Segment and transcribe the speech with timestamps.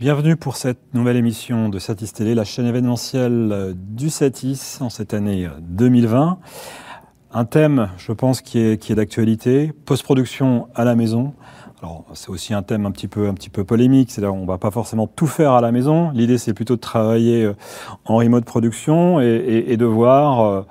[0.00, 5.12] Bienvenue pour cette nouvelle émission de Satis Télé, la chaîne événementielle du Satis en cette
[5.12, 6.38] année 2020.
[7.32, 11.34] Un thème, je pense, qui est, qui est d'actualité, post-production à la maison.
[11.82, 14.56] Alors, c'est aussi un thème un petit peu, un petit peu polémique, c'est-à-dire on va
[14.56, 16.12] pas forcément tout faire à la maison.
[16.12, 17.56] L'idée, c'est plutôt de travailler euh,
[18.04, 20.62] en remote production et, et, et de voir euh,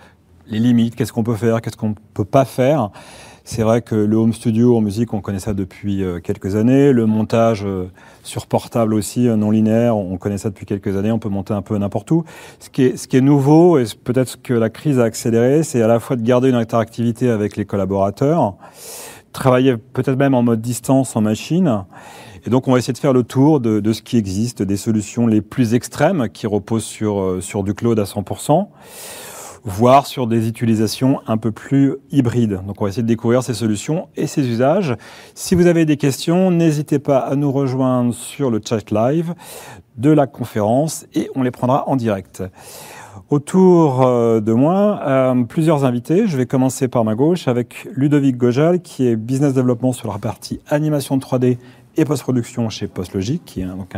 [0.48, 2.91] les limites, qu'est-ce qu'on peut faire, qu'est-ce qu'on ne peut pas faire.
[3.50, 6.91] C'est vrai que le home studio en musique, on connaît ça depuis euh, quelques années.
[6.91, 7.86] Le montage euh,
[8.21, 11.13] sur portable aussi, euh, non linéaire, on connaît ça depuis quelques années.
[11.13, 12.25] On peut monter un peu n'importe où.
[12.59, 15.63] Ce qui est, ce qui est nouveau, et peut-être ce que la crise a accéléré,
[15.63, 18.55] c'est à la fois de garder une interactivité avec les collaborateurs,
[19.31, 21.86] travailler peut-être même en mode distance en machine.
[22.45, 24.77] Et donc, on va essayer de faire le tour de, de ce qui existe, des
[24.77, 28.67] solutions les plus extrêmes qui reposent sur, sur du cloud à 100%
[29.67, 32.62] voire sur des utilisations un peu plus hybrides.
[32.66, 34.95] Donc on va essayer de découvrir ces solutions et ces usages.
[35.35, 39.35] Si vous avez des questions, n'hésitez pas à nous rejoindre sur le chat live
[39.98, 42.44] de la conférence et on les prendra en direct.
[43.30, 46.27] Autour euh, de moi, euh, plusieurs invités.
[46.27, 50.17] Je vais commencer par ma gauche avec Ludovic Gojal, qui est business development sur la
[50.17, 51.58] partie animation 3D
[51.98, 53.95] et post-production chez PostLogic, qui est donc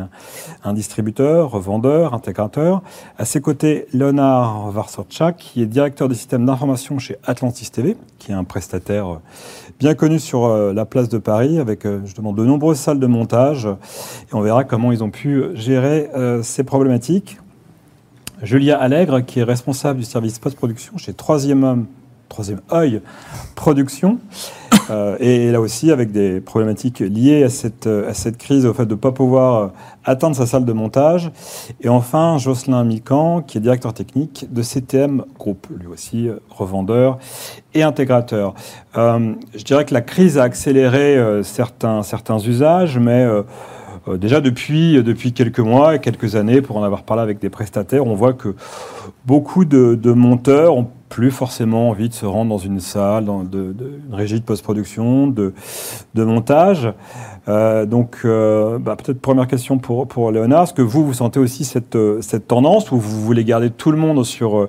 [0.64, 2.82] un, distributeur, vendeur, intégrateur.
[3.18, 8.32] À ses côtés, Léonard Varsorchak, qui est directeur des systèmes d'information chez Atlantis TV, qui
[8.32, 9.20] est un prestataire
[9.80, 13.08] bien connu sur euh, la place de Paris, avec euh, justement de nombreuses salles de
[13.08, 13.66] montage.
[13.66, 17.38] Et on verra comment ils ont pu gérer euh, ces problématiques.
[18.42, 21.88] Julia Allègre, qui est responsable du service post-production chez Troisième Homme,
[22.30, 23.02] Troisième Œil
[23.56, 24.20] Production.
[24.90, 28.86] Euh, et là aussi, avec des problématiques liées à cette, à cette crise, au fait
[28.86, 29.72] de ne pas pouvoir
[30.06, 31.32] atteindre sa salle de montage.
[31.82, 37.20] Et enfin, Jocelyn Mican, qui est directeur technique de CTM Group, lui aussi revendeur
[37.74, 38.54] et intégrateur.
[38.98, 43.44] Euh, je dirais que la crise a accéléré euh, certains, certains usages, mais euh,
[44.18, 48.06] déjà depuis, depuis quelques mois et quelques années, pour en avoir parlé avec des prestataires,
[48.06, 48.56] on voit que
[49.26, 53.42] beaucoup de, de monteurs ont plus forcément envie de se rendre dans une salle, dans
[53.42, 53.74] une
[54.12, 55.54] régie de post-production, de,
[56.16, 56.94] montage.
[57.48, 60.64] Euh, donc, euh, bah, peut-être première question pour, pour Léonard.
[60.64, 63.98] Est-ce que vous, vous sentez aussi cette, cette tendance ou vous voulez garder tout le
[63.98, 64.68] monde sur,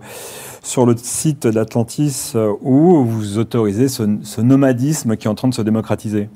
[0.62, 2.32] sur le site d'Atlantis
[2.62, 6.30] ou vous autorisez ce, nomadisme qui est en train de se démocratiser?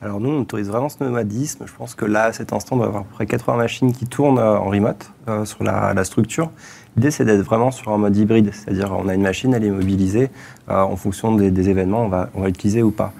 [0.00, 1.64] Alors nous, on autorise vraiment ce nomadisme.
[1.66, 3.92] Je pense que là, à cet instant, on doit avoir à peu près 80 machines
[3.92, 6.50] qui tournent euh, en remote euh, sur la structure.
[6.96, 9.70] L'idée, c'est d'être vraiment sur un mode hybride, c'est-à-dire on a une machine, elle est
[9.70, 10.30] mobilisée
[10.68, 13.12] euh, en fonction des, des, événements, on va, on va l'utiliser ou pas.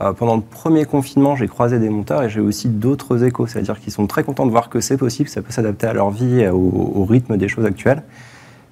[0.00, 3.80] Euh, pendant le premier confinement, j'ai croisé des monteurs et j'ai aussi d'autres échos, c'est-à-dire
[3.80, 6.46] qu'ils sont très contents de voir que c'est possible, ça peut s'adapter à leur vie,
[6.48, 8.02] au, au, rythme des choses actuelles.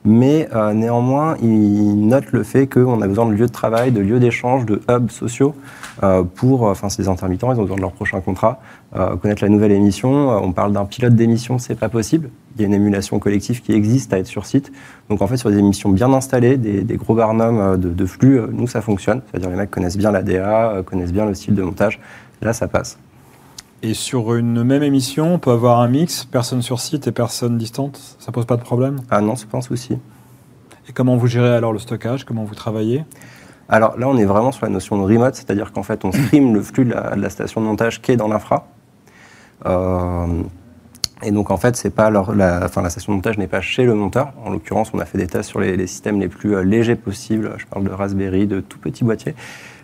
[0.04, 4.00] Mais euh, néanmoins, ils notent le fait qu'on a besoin de lieux de travail, de
[4.00, 5.54] lieux d'échange, de hubs sociaux
[6.02, 8.60] euh, pour, enfin, ces intermittents, ils ont besoin de leur prochain contrat,
[8.96, 10.30] euh, connaître la nouvelle émission.
[10.42, 12.30] on parle d'un pilote d'émission, c'est pas possible.
[12.56, 14.72] Il y a une émulation collective qui existe à être sur site.
[15.10, 18.80] Donc en fait, sur des émissions bien installées, des, gros barnums de, flux, nous ça
[18.80, 19.20] fonctionne.
[19.30, 22.00] C'est-à-dire les mecs connaissent bien la DA, connaissent bien le style de montage.
[22.40, 22.98] Là, ça passe.
[23.82, 27.56] Et sur une même émission, on peut avoir un mix, personne sur site et personne
[27.56, 29.00] distante Ça pose pas de problème?
[29.10, 29.96] Ah non, c'est pas un souci.
[30.86, 32.24] Et comment vous gérez alors le stockage?
[32.24, 33.04] Comment vous travaillez?
[33.70, 36.52] Alors là, on est vraiment sur la notion de remote, c'est-à-dire qu'en fait, on stream
[36.52, 38.66] le flux de la, de la, station de montage qui est dans l'infra.
[39.64, 40.42] Euh,
[41.22, 43.62] et donc en fait, c'est pas leur, la, enfin, la station de montage n'est pas
[43.62, 44.32] chez le monteur.
[44.44, 46.96] En l'occurrence, on a fait des tests sur les, les systèmes les plus euh, légers
[46.96, 47.54] possibles.
[47.56, 49.34] Je parle de Raspberry, de tout petits boîtiers.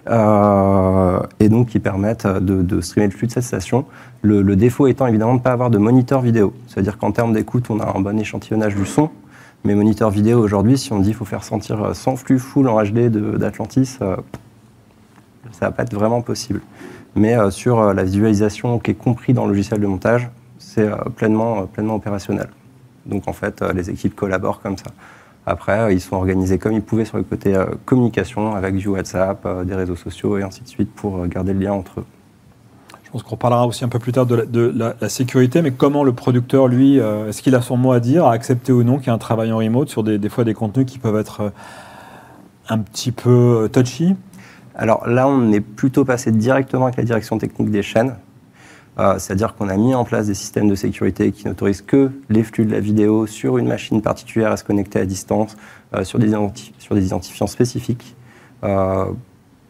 [0.08, 3.86] Euh, et donc qui permettent de, streamer le flux de cette station.
[4.22, 6.54] Le, défaut étant évidemment de ne pas avoir de moniteur vidéo.
[6.68, 9.10] C'est-à-dire qu'en termes d'écoute, on a un bon échantillonnage du son,
[9.64, 12.82] mais moniteur vidéo aujourd'hui, si on dit qu'il faut faire sentir 100 flux full en
[12.82, 14.16] HD d'Atlantis, euh,
[15.52, 16.60] ça va pas être vraiment possible.
[17.14, 20.28] Mais euh, sur euh, la visualisation qui est compris dans le logiciel de montage,
[20.58, 22.48] c'est pleinement, pleinement opérationnel.
[23.06, 24.90] Donc en fait, les équipes collaborent comme ça.
[25.48, 29.46] Après, ils sont organisés comme ils pouvaient sur le côté euh, communication, avec du WhatsApp,
[29.46, 32.04] euh, des réseaux sociaux et ainsi de suite pour euh, garder le lien entre eux.
[33.04, 35.62] Je pense qu'on reparlera aussi un peu plus tard de la, de la, la sécurité,
[35.62, 38.72] mais comment le producteur, lui, euh, est-ce qu'il a son mot à dire, à accepter
[38.72, 40.86] ou non qu'il y a un travail en remote sur des, des fois des contenus
[40.86, 41.52] qui peuvent être
[42.68, 44.16] un petit peu touchy?
[44.74, 48.16] Alors là, on est plutôt passé directement avec la direction technique des chaînes.
[48.98, 52.42] Euh, C'est-à-dire qu'on a mis en place des systèmes de sécurité qui n'autorisent que les
[52.42, 55.56] flux de la vidéo sur une machine particulière à se connecter à distance,
[55.94, 58.16] euh, sur, des identifiants spécifiques.
[58.64, 59.06] Euh,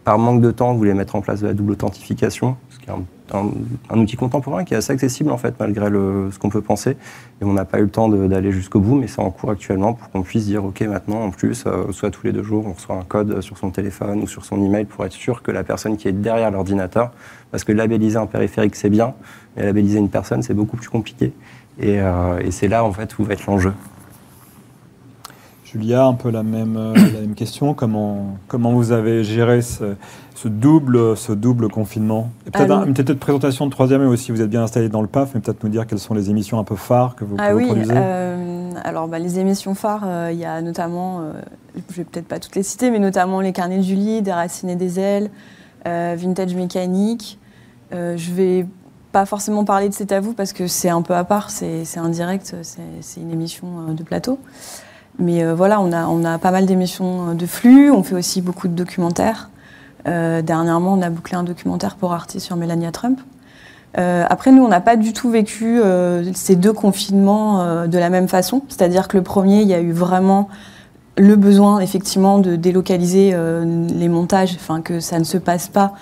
[0.04, 2.86] par manque de temps, vous voulez mettre en place de la double authentification, ce qui
[2.86, 6.60] est un un, outil contemporain qui est assez accessible en fait malgré ce qu'on peut
[6.60, 6.96] penser.
[7.40, 9.94] Et on n'a pas eu le temps d'aller jusqu'au bout, mais c'est en cours actuellement
[9.94, 12.72] pour qu'on puisse dire ok maintenant en plus, euh, soit tous les deux jours, on
[12.72, 15.64] reçoit un code sur son téléphone ou sur son email pour être sûr que la
[15.64, 17.12] personne qui est derrière l'ordinateur,
[17.50, 19.14] parce que labelliser un périphérique c'est bien,
[19.56, 21.32] mais labelliser une personne c'est beaucoup plus compliqué.
[21.78, 23.72] Et, euh, c'est là en fait où va être l'enjeu.
[25.64, 26.94] Julia, un peu la même, euh,
[27.34, 27.74] question.
[27.74, 28.38] Comment
[28.72, 29.96] vous avez géré ce,
[30.36, 34.50] ce double, ce double confinement Peut-être une petite présentation de troisième et aussi, vous êtes
[34.50, 36.76] bien installé dans le PAF, mais peut-être nous dire quelles sont les émissions un peu
[36.76, 40.44] phares que vous, ah oui, produisez euh, Alors, bah, les émissions phares, euh, il y
[40.44, 41.22] a notamment,
[41.74, 44.32] je ne vais peut-être pas toutes les citer, mais notamment Les Carnets de Julie, Des
[44.32, 45.30] Racines et des Ailes,
[45.84, 47.38] Vintage Mécanique.
[47.92, 48.66] je vais
[49.12, 51.86] pas forcément parler de C'est à vous parce que c'est un peu à part, c'est
[51.96, 54.38] indirect, c'est une émission de plateau.
[55.18, 58.42] Mais euh, voilà, on a, on a pas mal d'émissions de flux, on fait aussi
[58.42, 59.50] beaucoup de documentaires.
[60.06, 63.20] Euh, dernièrement, on a bouclé un documentaire pour Arte sur Melania Trump.
[63.98, 65.80] Euh, après, nous, on n'a pas du tout vécu
[66.34, 68.62] ces deux confinements de la même façon.
[68.68, 70.48] C'est-à-dire que le premier, il y a eu vraiment
[71.16, 75.94] le besoin, effectivement, de délocaliser les montages, enfin, que ça ne se passe pas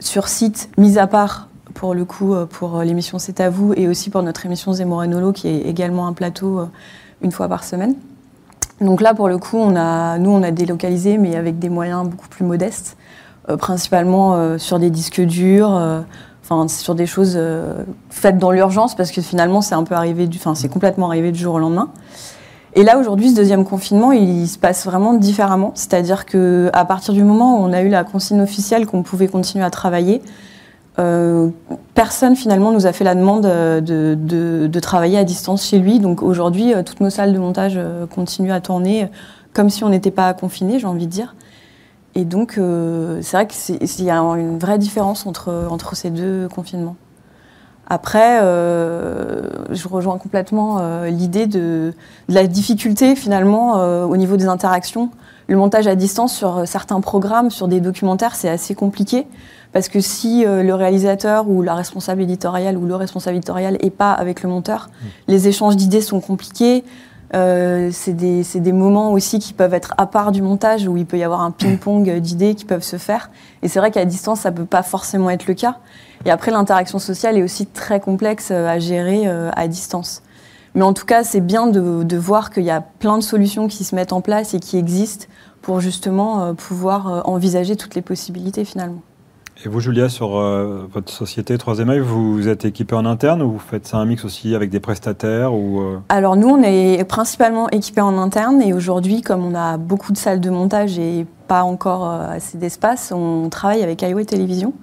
[0.00, 4.10] sur site, mis à part, pour le coup, pour l'émission C'est à vous, et aussi
[4.10, 6.68] pour notre émission Zemorenolo, qui est également un plateau
[7.22, 7.94] une fois par semaine.
[8.80, 12.44] Donc là, pour le coup, nous, on a délocalisé, mais avec des moyens beaucoup plus
[12.44, 13.05] modestes, euh,
[13.56, 16.00] principalement euh, sur des disques durs, euh,
[16.42, 17.38] enfin sur des choses
[18.10, 21.38] faites dans l'urgence, parce que finalement, c'est un peu arrivé, enfin c'est complètement arrivé du
[21.38, 21.90] jour au lendemain.
[22.74, 25.72] Et là, aujourd'hui, ce deuxième confinement, il, se passe vraiment différemment.
[25.74, 29.28] C'est-à-dire que à partir du moment où on a eu la consigne officielle qu'on pouvait
[29.28, 30.20] continuer à travailler,
[30.98, 31.48] euh,
[31.94, 36.00] personne finalement nous a fait la demande euh, de, travailler à distance chez lui.
[36.00, 37.78] Donc aujourd'hui, euh, toutes nos salles de montage
[38.14, 39.08] continuent à tourner
[39.52, 41.34] comme si on n'était pas confiné, j'ai envie de dire.
[42.16, 42.58] Et donc
[43.20, 46.96] c'est vrai qu'il y a une vraie différence entre, entre ces deux confinements.
[47.88, 51.92] Après, je rejoins complètement l'idée de,
[52.28, 53.74] de, la difficulté finalement
[54.04, 55.10] au niveau des interactions.
[55.46, 59.26] Le montage à distance sur certains programmes, sur des documentaires, c'est assez compliqué.
[59.76, 63.90] Parce que si euh, le réalisateur ou la responsable éditoriale ou le responsable éditorial n'est
[63.90, 65.06] pas avec le monteur, mm.
[65.28, 66.82] les échanges d'idées sont compliqués.
[67.34, 71.06] Euh, c'est des, des, moments aussi qui peuvent être à part du montage où il
[71.06, 73.30] peut y avoir un ping-pong d'idées qui peuvent se faire.
[73.62, 75.78] Et c'est vrai qu'à distance, ça peut pas forcément être le cas.
[76.24, 80.22] Et après, l'interaction sociale est aussi très complexe euh, à gérer à distance.
[80.74, 83.66] Mais en tout cas, c'est bien de, de voir qu'il y a plein de solutions
[83.66, 85.26] qui se mettent en place et qui existent
[85.62, 89.00] pour justement pouvoir envisager toutes les possibilités finalement.
[89.64, 93.52] Et vous, Julia, sur euh, votre société 3 œil, vous êtes équipé en interne ou
[93.52, 95.98] vous faites ça un mix aussi avec des prestataires ou euh?
[96.10, 100.18] Alors nous, on est principalement équipé en interne et aujourd'hui, comme on a beaucoup de
[100.18, 104.74] salles de montage et pas encore euh, assez d'espace, on travaille avec Highway Télévision,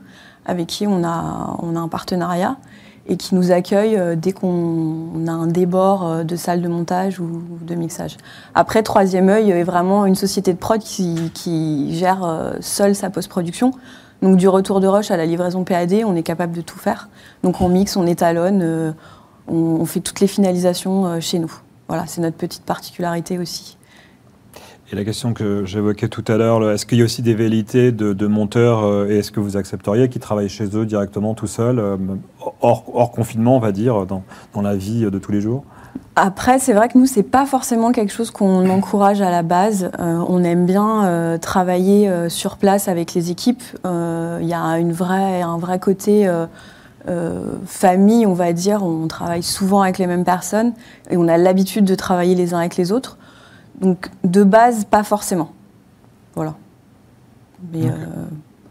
[0.47, 2.57] avec qui on a, on a un partenariat
[3.05, 7.75] et qui nous accueille dès qu'on a un débord de salles de montage ou de
[7.75, 8.15] mixage.
[8.55, 13.73] Après, Troisième œil est vraiment une société de prod qui gère seule sa post-production.
[14.23, 17.09] Donc du retour de rush à la livraison PAD, on est capable de tout faire.
[17.43, 18.91] Donc on mixe, on étalonne, euh,
[19.49, 21.51] on, fait toutes les finalisations euh, chez nous.
[21.89, 23.77] Voilà, c'est notre petite particularité aussi.
[24.89, 27.91] Et la question que j'évoquais tout à l'heure, est-ce qu'il y a aussi des velléités
[27.91, 31.83] de, monteurs euh, et est-ce que vous accepteriez qu'ils travaillent chez eux directement tout seuls,
[32.61, 35.65] hors, confinement, on va dire, dans la vie de tous les jours?
[36.15, 39.89] Après, c'est vrai que nous, c'est pas forcément quelque chose qu'on encourage à la base.
[39.99, 43.63] Euh, on aime bien euh, travailler euh, sur place avec les équipes.
[43.83, 46.29] Il y a une vraie, un vrai côté
[47.65, 48.83] famille, on va dire.
[48.83, 50.73] On travaille souvent avec les mêmes personnes
[51.09, 53.17] et on a l'habitude de travailler les uns avec les autres.
[53.81, 55.51] Donc, de base, pas forcément.
[56.35, 56.55] Voilà.
[57.71, 57.85] Mais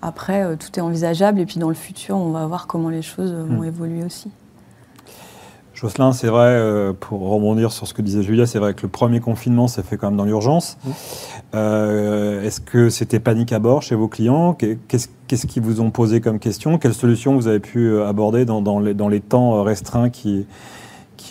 [0.02, 3.32] après, tout est envisageable et puis dans le futur, on va voir comment les choses
[3.32, 3.64] vont hmm.
[3.64, 4.30] évoluer aussi.
[5.82, 8.88] Jocelyn, c'est vrai, euh, pour rebondir sur ce que disait Julia, c'est vrai que le
[8.88, 10.78] premier confinement s'est fait quand même dans l'urgence.
[11.56, 14.54] Euh, est-ce que c'était panique à bord chez vos clients?
[14.54, 16.78] Qu'est-ce qu'ils vous ont posé comme question?
[16.78, 20.46] Quelles solutions vous avez pu euh, aborder dans, les, temps restreints qui,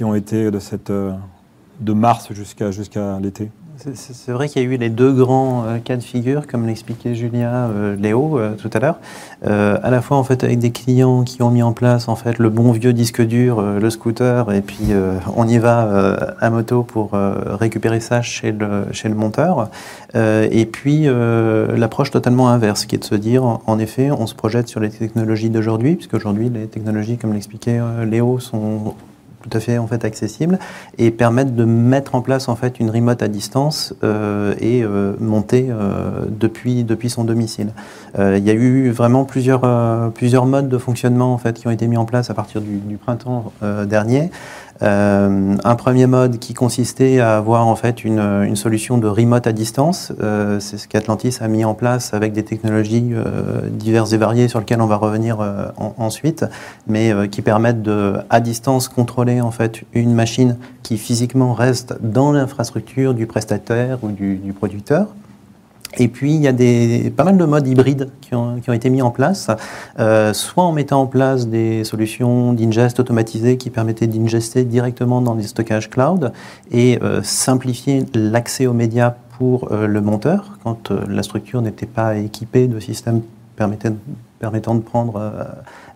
[0.01, 3.51] ont été de, cette, de mars jusqu'à l'été?
[3.93, 7.15] C'est vrai qu'il y a eu les deux grands euh, cas de figure, comme l'expliquait
[7.15, 8.99] Julia euh, Léo euh, tout à l'heure.
[9.43, 12.37] à la fois en fait avec des clients qui ont mis en place en fait
[12.37, 14.93] le bon vieux disque dur, le scooter, et puis
[15.35, 19.69] on y va à moto pour récupérer ça chez le, chez le monteur.
[20.15, 21.07] et puis
[21.75, 24.89] l'approche totalement inverse, qui est de se dire en effet on se projette sur les
[24.89, 28.93] technologies d'aujourd'hui, puisque aujourd'hui les technologies, comme l'expliquait Léo, sont
[29.41, 30.59] tout à fait en fait accessibles
[30.97, 35.13] et permettent de mettre en place en fait une remote à distance euh, et euh,
[35.19, 37.69] monter euh, depuis depuis son domicile.
[38.17, 39.61] il y a eu vraiment plusieurs
[40.13, 42.77] plusieurs modes de fonctionnement en fait qui ont été mis en place à partir du,
[42.77, 43.51] du printemps
[43.85, 44.31] dernier.
[44.83, 49.45] Euh, un premier mode qui consistait à avoir en fait une, une solution de remote
[49.47, 50.11] à distance.
[50.21, 54.47] Euh, c'est ce qu'Atlantis a mis en place avec des technologies euh, diverses et variées
[54.47, 55.39] sur lesquelles on va revenir
[55.97, 56.45] ensuite,
[56.87, 62.31] mais qui permettent de, à distance, contrôler en fait une machine qui physiquement reste dans
[62.31, 65.07] l'infrastructure du prestataire ou du, du producteur.
[65.97, 68.73] Et puis, il y a des, pas mal de modes hybrides qui ont, qui ont
[68.73, 69.49] été mis en place,
[69.99, 75.35] euh, soit en mettant en place des solutions d'ingest automatisées qui permettaient d'ingester directement dans
[75.35, 76.31] des stockages cloud
[76.71, 81.85] et euh, simplifier l'accès aux médias pour euh, le monteur quand euh, la structure n'était
[81.85, 83.21] pas équipée de systèmes
[84.39, 85.43] permettant de prendre euh,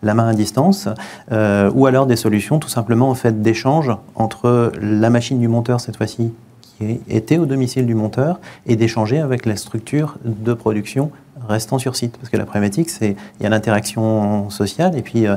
[0.04, 0.88] la main à distance,
[1.32, 5.80] euh, ou alors des solutions tout simplement en fait d'échange entre la machine du monteur
[5.80, 6.32] cette fois-ci
[6.78, 11.12] qui était au domicile du monteur et d'échanger avec la structure de production
[11.48, 12.18] restant sur site.
[12.18, 15.36] Parce que la problématique, c'est il y a l'interaction sociale et puis euh,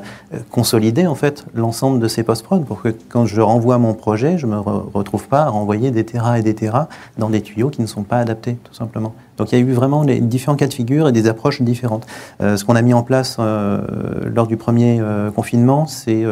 [0.51, 4.47] consolider en fait l'ensemble de ces post-prod pour que quand je renvoie mon projet, je
[4.47, 6.89] ne me retrouve pas à renvoyer des terras et des terras
[7.19, 9.15] dans des tuyaux qui ne sont pas adaptés, tout simplement.
[9.37, 12.07] Donc il y a eu vraiment les différents cas de figure et des approches différentes.
[12.41, 13.81] Euh, ce qu'on a mis en place euh,
[14.35, 15.01] lors du premier
[15.35, 16.25] confinement, c'est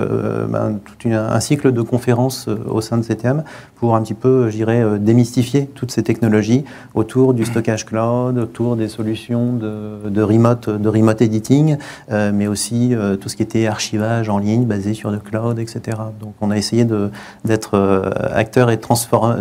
[0.49, 3.45] ben, tout un cycle de conférences au sein de CTM
[3.77, 6.65] pour un petit peu, je dirais, démystifier toutes ces technologies
[6.95, 11.77] autour du stockage cloud, autour des solutions de, de remote, de remote editing,
[12.11, 15.99] mais aussi tout ce qui était archivage en ligne basé sur le cloud, etc.
[16.21, 16.87] Donc on a essayé
[17.45, 17.79] d'être
[18.33, 18.79] acteur et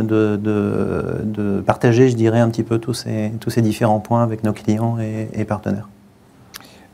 [0.03, 4.53] de, partager, je dirais, un petit peu tous ces, tous ces différents points avec nos
[4.53, 5.89] clients et, partenaires.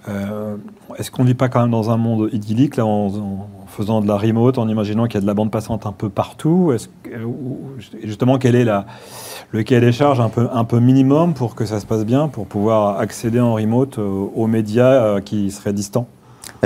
[0.09, 0.57] Euh,
[0.97, 4.07] Est-ce qu'on ne vit pas quand même dans un monde idyllique, là, en, faisant de
[4.07, 6.73] la remote, en imaginant qu'il y a de la bande passante un peu partout?
[8.03, 8.85] Justement, quel est la,
[9.51, 12.27] le cahier des charges un peu, un peu minimum pour que ça se passe bien,
[12.27, 16.07] pour pouvoir accéder en remote aux, aux médias euh, qui seraient distants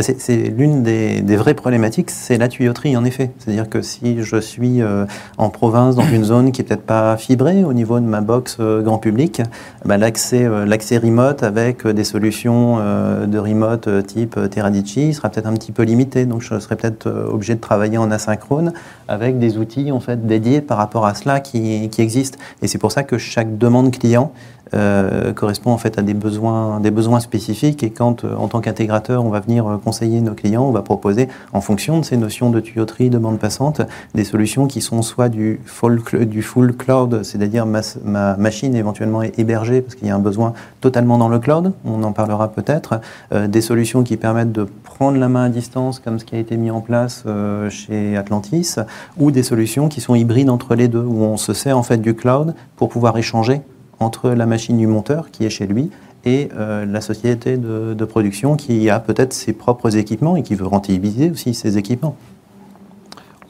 [0.01, 3.31] c'est l'une des, des, vraies problématiques, c'est la tuyauterie en effet.
[3.39, 5.05] C'est-à-dire que si je suis euh,
[5.37, 8.57] en province, dans une zone qui est peut-être pas fibrée au niveau de ma box
[8.59, 9.41] euh, grand public,
[9.85, 15.29] bah, l'accès euh, l'accès remote avec des solutions euh, de remote euh, type Teradici sera
[15.29, 16.25] peut-être un petit peu limité.
[16.25, 18.73] Donc je serai peut-être euh, obligé de travailler en asynchrone
[19.07, 22.37] avec des outils en fait dédiés par rapport à cela qui, qui existent.
[22.61, 24.31] Et c'est pour ça que chaque demande client
[24.74, 27.84] euh, correspond en fait à des besoins, des besoins spécifiques.
[27.84, 30.81] Et quand, euh, en tant qu'intégrateur, on va venir euh, conseiller nos clients, on va
[30.81, 33.81] proposer, en fonction de ces notions de tuyauterie, de bande passante,
[34.13, 39.22] des solutions qui sont soit du full, du full cloud, c'est-à-dire ma, ma, machine éventuellement
[39.22, 43.01] hébergée parce qu'il y a un besoin totalement dans le cloud, on en parlera peut-être,
[43.31, 46.39] euh, des solutions qui permettent de prendre la main à distance, comme ce qui a
[46.39, 48.75] été mis en place euh, chez Atlantis,
[49.17, 51.98] ou des solutions qui sont hybrides entre les deux, où on se sert en fait
[51.98, 53.62] du cloud pour pouvoir échanger
[53.99, 55.89] entre la machine du monteur qui est chez lui
[56.25, 60.55] et euh, la société de, de, production qui a peut-être ses propres équipements et qui
[60.55, 62.15] veut rentabiliser aussi ses équipements.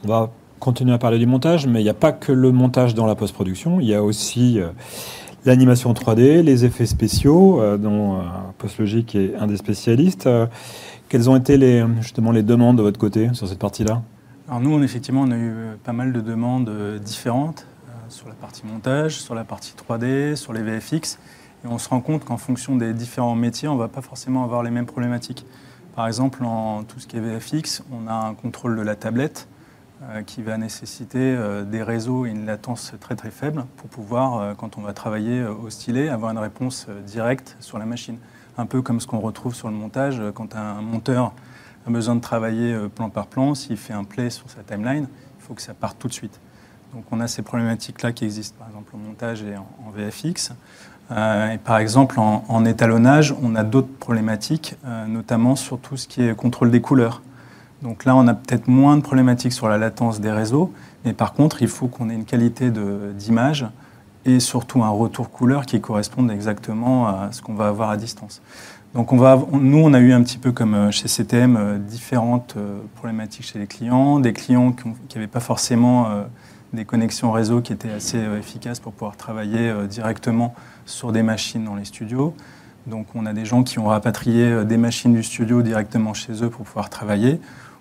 [0.04, 2.94] On va continuer à parler du montage, mais il n'y a pas que le montage
[2.94, 4.68] dans la post-production, il y a aussi euh,
[5.46, 8.22] l'animation 3D, les effets spéciaux, euh, dont euh,
[8.58, 10.26] PostLogic est un des spécialistes.
[10.26, 10.46] Euh,
[11.08, 14.02] quelles ont été les, justement les demandes de votre côté sur cette partie-là?
[14.48, 16.70] Alors nous, on, effectivement, on a eu pas mal de demandes
[17.04, 17.64] différentes
[18.08, 21.18] sur la partie montage, sur la partie 3D, sur les VFX.
[21.64, 24.44] Et on se rend compte qu'en fonction des différents métiers, on ne va pas forcément
[24.44, 25.44] avoir les mêmes problématiques.
[25.94, 29.48] Par exemple, en tout ce qui est VFX, on a un contrôle de la tablette
[30.02, 34.36] euh, qui va nécessiter euh, des réseaux et une latence très très faible pour pouvoir,
[34.36, 38.18] euh, quand on va travailler au stylet, avoir une réponse directe sur la machine.
[38.58, 41.32] Un peu comme ce qu'on retrouve sur le montage, quand un monteur
[41.86, 45.08] a besoin de travailler plan par plan, s'il fait un play sur sa timeline,
[45.38, 46.40] il faut que ça parte tout de suite.
[46.96, 50.52] Donc on a ces problématiques-là qui existent, par exemple au montage et en, VFX.
[51.10, 56.08] Euh, et par exemple, en, étalonnage, on a d'autres problématiques, euh, notamment sur tout ce
[56.08, 57.20] qui est contrôle des couleurs.
[57.82, 60.72] Donc là, on a peut-être moins de problématiques sur la latence des réseaux,
[61.04, 62.72] mais par contre, il faut qu'on ait une qualité
[63.14, 63.66] d'image
[64.24, 68.40] et surtout un retour couleur qui corresponde exactement à ce qu'on va avoir à distance.
[68.94, 72.56] Donc nous, on a eu un petit peu comme euh, chez CTM différentes
[72.94, 76.24] problématiques chez les clients, des clients qui n'avaient pas forcément
[76.76, 80.54] des connexions réseau qui étaient assez euh, efficaces pour pouvoir travailler euh, directement
[80.84, 82.34] sur des machines dans les studios.
[82.86, 86.44] Donc on a des gens qui ont rapatrié euh, des machines du studio directement chez
[86.44, 87.40] eux pour pouvoir travailler.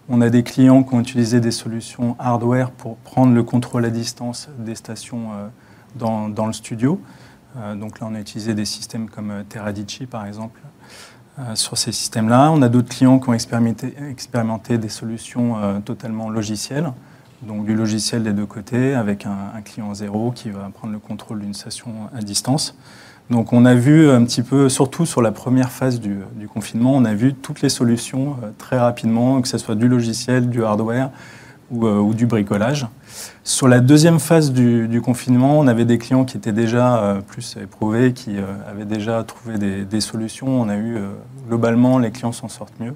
[0.09, 3.89] On a des clients qui ont utilisé des solutions hardware pour prendre le contrôle à
[3.89, 5.29] distance des stations
[5.95, 7.01] dans, dans le studio.
[7.75, 10.61] Donc là, on a utilisé des systèmes comme Teradici, par exemple,
[11.55, 12.51] sur ces systèmes-là.
[12.51, 16.91] On a d'autres clients qui ont expérimenté, expérimenté des solutions totalement logicielles
[17.41, 21.39] donc du logiciel des deux côtés, avec un, client zéro qui va prendre le contrôle
[21.39, 22.75] d'une station à distance.
[23.29, 26.19] Donc on a vu un petit peu, surtout sur la première phase du,
[26.53, 30.47] confinement, on a vu toutes les solutions euh, très rapidement, que ce soit du logiciel,
[30.47, 31.09] du hardware
[31.71, 32.87] ou, euh, du bricolage.
[33.43, 37.57] Sur la deuxième phase du, confinement, on avait des clients qui étaient déjà euh, plus
[37.61, 38.35] éprouvés, qui
[38.69, 40.47] avaient déjà trouvé des, solutions.
[40.47, 40.97] On a eu,
[41.47, 42.93] globalement, les clients s'en sortent mieux.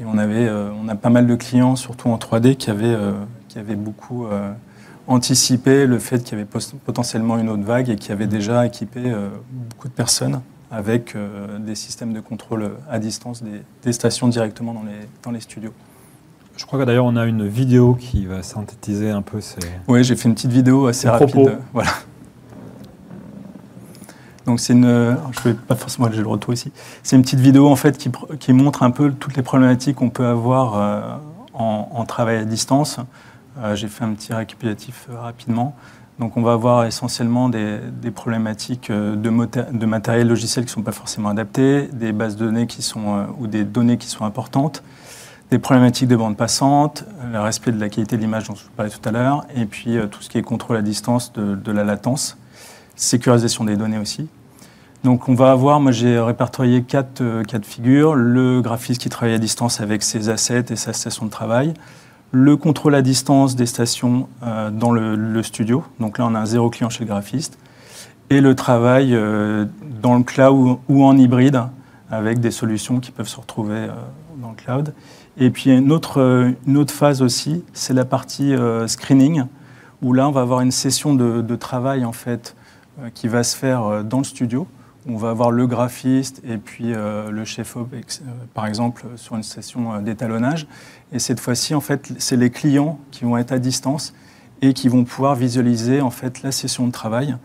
[0.00, 2.96] Et on, avait, on a pas mal de clients, surtout en 3D, qui avaient,
[3.58, 4.26] qui avaient beaucoup
[5.08, 6.48] anticiper le fait qu'il y avait
[6.84, 11.58] potentiellement une autre vague et qui avait déjà équipé euh, beaucoup de personnes avec euh,
[11.58, 15.72] des systèmes de contrôle à distance des, stations directement dans les, dans les studios.
[16.58, 19.60] Je crois que d'ailleurs on a une vidéo qui va synthétiser un peu ces.
[19.86, 21.58] Oui, j'ai fait une petite vidéo assez rapide.
[21.72, 21.90] Voilà.
[24.44, 26.72] Donc c'est une, je vais pas forcément, j'ai le retour ici.
[27.02, 28.10] C'est une petite vidéo en fait qui,
[28.40, 31.00] qui, montre un peu toutes les problématiques qu'on peut avoir euh,
[31.54, 32.98] en, en, travail à distance.
[33.60, 35.74] Euh, j'ai fait un petit récapitulatif euh, rapidement.
[36.18, 37.80] Donc on va avoir essentiellement des,
[38.14, 42.66] problématiques euh, de, matériel logiciel qui ne sont pas forcément adaptés, des bases de données
[42.66, 44.82] qui sont, ou des données qui sont importantes,
[45.50, 48.70] des problématiques de bande passante, le respect de la qualité de l'image dont je vous
[48.76, 51.84] parlais tout à l'heure, et puis tout ce qui est contrôle à distance de, la
[51.84, 52.36] latence,
[52.96, 54.28] sécurisation des données aussi.
[55.04, 59.36] Donc on va avoir, moi j'ai répertorié quatre cas de figure, le graphiste qui travaille
[59.36, 61.74] à distance avec ses assets et sa station de travail,
[62.30, 65.84] le contrôle à distance des stations euh, dans le, studio.
[66.00, 67.58] Donc là, on a un zéro client chez le graphiste.
[68.30, 69.64] Et le travail euh,
[70.02, 71.62] dans le cloud ou en hybride
[72.10, 73.92] avec des solutions qui peuvent se retrouver euh,
[74.42, 74.94] dans le cloud.
[75.38, 76.52] Et puis une autre,
[76.88, 78.54] phase aussi, c'est la partie
[78.88, 79.44] screening,
[80.02, 82.56] où là, on va avoir une session de, de travail en fait
[83.14, 84.66] qui va se faire dans le studio.
[85.08, 87.94] On va avoir le graphiste et puis le chef op,
[88.52, 90.66] par exemple, sur une session d'étalonnage.
[91.12, 94.12] Et cette fois-ci, en fait, c'est les clients qui vont être à distance
[94.60, 97.36] et qui vont pouvoir visualiser en fait la session de travail.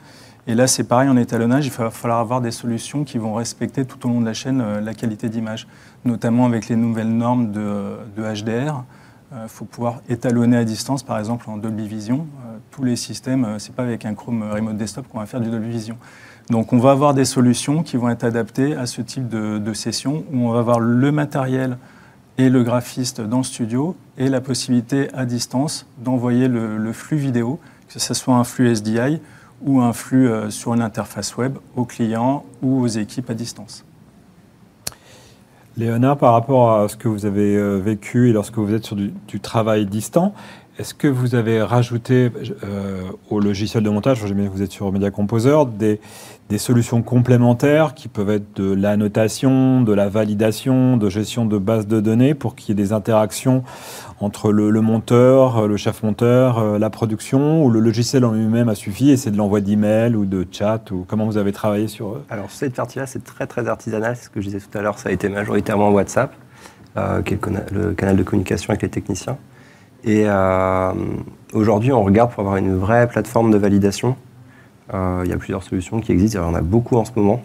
[0.46, 3.86] Et là, c'est pareil en étalonnage, il va falloir avoir des solutions qui vont respecter
[3.86, 5.67] tout au long de la chaîne euh, la qualité d'image,
[6.03, 8.84] notamment avec les nouvelles normes de, HDR.
[9.32, 12.27] Il euh, faut pouvoir étalonner à distance, par exemple en Dolby Vision.
[12.46, 15.39] Euh, tous les systèmes, ce n'est pas avec un Chrome Remote Desktop qu'on va faire
[15.39, 15.98] du Dolby Vision.
[16.50, 20.24] Donc on va avoir des solutions qui vont être adaptées à ce type de, session
[20.32, 21.78] où on va avoir le matériel
[22.38, 27.60] et le graphiste dans le studio et la possibilité à distance d'envoyer le, flux vidéo,
[27.88, 29.20] que ce soit un flux SDI
[29.62, 33.86] ou un flux euh, sur une interface web aux clients ou aux équipes à distance.
[35.78, 38.96] Léonard, par rapport à ce que vous avez euh, vécu et lorsque vous êtes sur
[38.96, 40.34] du, travail distant,
[40.80, 42.32] est-ce que vous avez rajouté
[42.64, 46.00] euh, au logiciel de montage, vous êtes sur Media Composer, des,
[46.58, 52.00] solutions complémentaires qui peuvent être de l'annotation, de la validation, de gestion de bases de
[52.00, 53.64] données pour qu'il y ait des interactions
[54.20, 58.76] entre le, monteur, le chef monteur, euh, la production, ou le logiciel en lui-même a
[58.76, 62.10] suffi et c'est de l'envoi d'email ou de chat ou comment vous avez travaillé sur
[62.10, 64.16] eux Alors cette partie-là, c'est très très artisanal.
[64.16, 66.34] C'est ce que je disais tout à l'heure, ça a été majoritairement WhatsApp,
[66.98, 67.40] euh, qui est
[67.72, 69.38] le, canal de communication avec les techniciens.
[70.04, 70.94] Et euh,
[71.54, 74.16] aujourd'hui, on regarde pour avoir une vraie plateforme de validation
[74.94, 77.12] euh, il y a plusieurs solutions qui existent, il y en a beaucoup en ce
[77.16, 77.42] moment,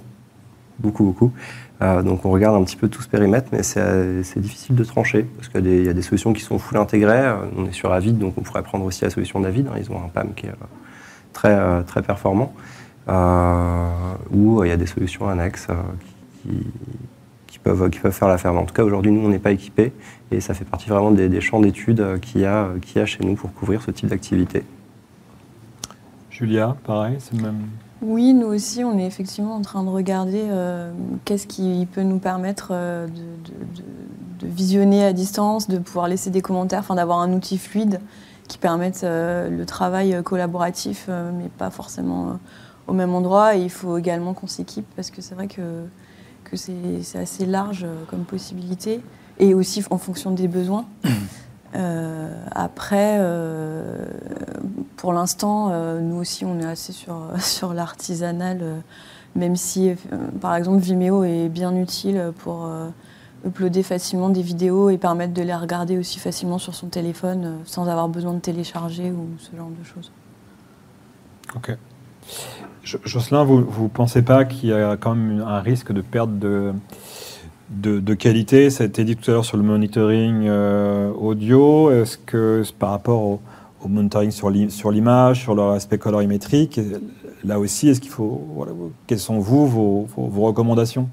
[0.81, 1.33] beaucoup, beaucoup.
[1.81, 5.23] Euh, donc on regarde un petit peu tout ce périmètre, mais c'est difficile de trancher,
[5.23, 7.33] parce qu'il y, a des solutions qui sont full intégrées.
[7.57, 9.69] On est sur Avid, donc on pourrait prendre aussi la solution d'Avid.
[9.69, 9.77] Hein.
[9.79, 10.55] Ils ont un PAM qui est
[11.33, 12.53] très, très performant.
[14.33, 15.69] ou il y a des solutions annexes
[17.47, 18.53] qui, peuvent, qui peuvent faire l'affaire.
[18.53, 19.93] En tout cas, aujourd'hui, nous, on n'est pas équipés,
[20.31, 23.25] et ça fait partie vraiment des, des champs d'études qu'il y, a, y a chez
[23.25, 24.65] nous pour couvrir ce type d'activité.
[26.31, 27.63] Julia, pareil, c'est le même.
[28.01, 30.93] Oui, nous aussi, on est effectivement en train de regarder euh,
[31.25, 36.79] qu'est-ce qui peut nous permettre euh, de, visionner à distance, de pouvoir laisser des commentaires,
[36.79, 38.01] enfin d'avoir un outil fluide
[38.47, 42.39] qui permette euh, le travail collaboratif, mais pas forcément
[42.87, 43.57] au même endroit.
[43.57, 45.83] Et il faut également qu'on s'équipe parce que c'est vrai que,
[46.45, 49.01] que c'est assez large comme possibilité
[49.39, 50.85] et aussi en fonction des besoins.
[51.75, 54.07] Euh, après, euh,
[54.97, 58.83] pour l'instant, euh, nous aussi, on est assez sur, sur l'artisanal,
[59.35, 59.95] même si,
[60.41, 62.69] par exemple, Vimeo est bien utile pour
[63.47, 67.87] uploader facilement des vidéos et permettre de les regarder aussi facilement sur son téléphone sans
[67.87, 70.11] avoir besoin de télécharger ou ce genre de choses.
[71.55, 71.77] Ok.
[72.83, 76.73] Jocelyn, vous ne pensez pas qu'il y a quand même un risque de perte de
[77.71, 78.71] de, qualité.
[78.71, 81.91] Ça a été dit tout à l'heure sur le monitoring euh, audio.
[81.91, 83.41] Est-ce que par rapport au,
[83.87, 86.81] monitoring sur l'image, sur le respect colorimétrique,
[87.45, 88.43] là aussi, est-ce qu'il faut,
[89.07, 91.09] quelles sont vos, recommandations?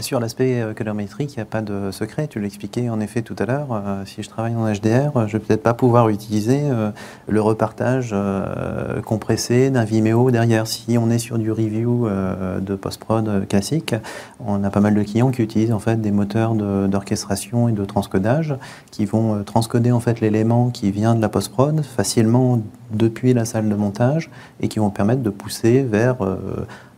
[0.00, 2.28] Sur l'aspect euh, colorimétrique, il n'y a pas de secret.
[2.28, 3.68] Tu l'expliquais en effet tout à l'heure.
[3.72, 6.90] Euh, si je travaille en HDR, je ne vais peut-être pas pouvoir utiliser euh,
[7.26, 8.14] le repartage
[9.04, 10.66] compressé d'un Vimeo derrière.
[10.66, 13.94] Si on est sur du review de post-prod classique,
[14.44, 17.84] on a pas mal de clients qui utilisent en fait des moteurs d'orchestration et de
[17.84, 18.54] transcodage
[18.90, 23.68] qui vont transcoder en fait l'élément qui vient de la post-prod facilement depuis la salle
[23.68, 26.16] de montage et qui vont permettre de pousser vers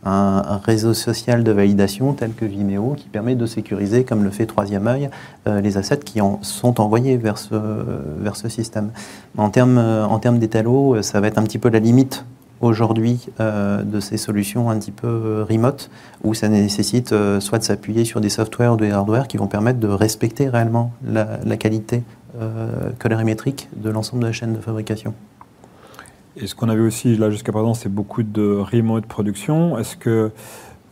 [0.03, 4.45] un, réseau social de validation tel que Vimeo qui permet de sécuriser, comme le fait
[4.45, 5.09] Troisième œil,
[5.47, 8.91] euh, les assets qui sont envoyés vers ce, système.
[9.37, 12.25] En termes, en termes d'étalo, ça va être un petit peu la limite
[12.61, 15.89] aujourd'hui euh, de ces solutions un petit peu remote,
[16.23, 19.47] où ça nécessite euh, soit de s'appuyer sur des softwares ou des hardware qui vont
[19.47, 22.03] permettre de respecter réellement la qualité
[22.97, 25.13] colorimétrique de l'ensemble de la chaîne de fabrication.
[26.37, 29.77] Et ce qu'on a vu aussi là jusqu'à présent, c'est beaucoup de remote production.
[29.77, 30.31] Est-ce que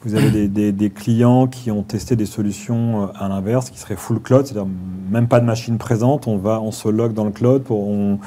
[0.03, 4.21] vous avez des, clients qui ont testé des solutions euh, à l'inverse, qui seraient full
[4.21, 4.69] cloud, c'est-à-dire
[5.09, 8.19] même pas de machine présente, on va, on se log dans le cloud, pour, on,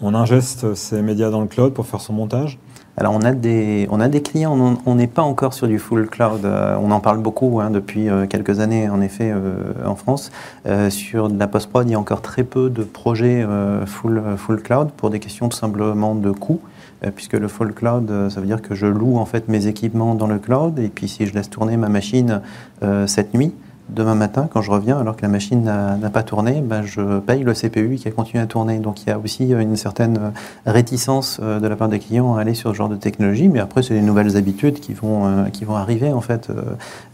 [0.00, 2.58] on ingeste ces médias dans le cloud pour faire son montage?
[2.96, 6.08] Alors on a des, on a des clients, on n'est pas encore sur du full
[6.08, 9.32] cloud, euh, on en parle beaucoup hein, depuis euh, quelques années en effet
[9.84, 10.30] en France.
[10.90, 13.46] sur de la post-prod, il y a encore très peu de projets
[13.86, 16.60] full, full cloud pour des questions tout simplement de coût.
[17.04, 19.66] Euh, puisque le full cloud, euh, ça veut dire que je loue en fait mes
[19.66, 22.42] équipements dans le cloud, et puis si je laisse tourner ma machine
[22.82, 23.52] euh, cette nuit,
[23.94, 27.42] demain matin, quand je reviens, alors que la machine n'a pas tourné, ben, je paye
[27.42, 28.78] le CPU qui a continué à tourner.
[28.78, 30.32] Donc il y a aussi une certaine
[30.66, 33.82] réticence de la part des clients à aller sur ce genre de technologie, mais après,
[33.82, 36.50] c'est des nouvelles habitudes qui vont, qui vont arriver en fait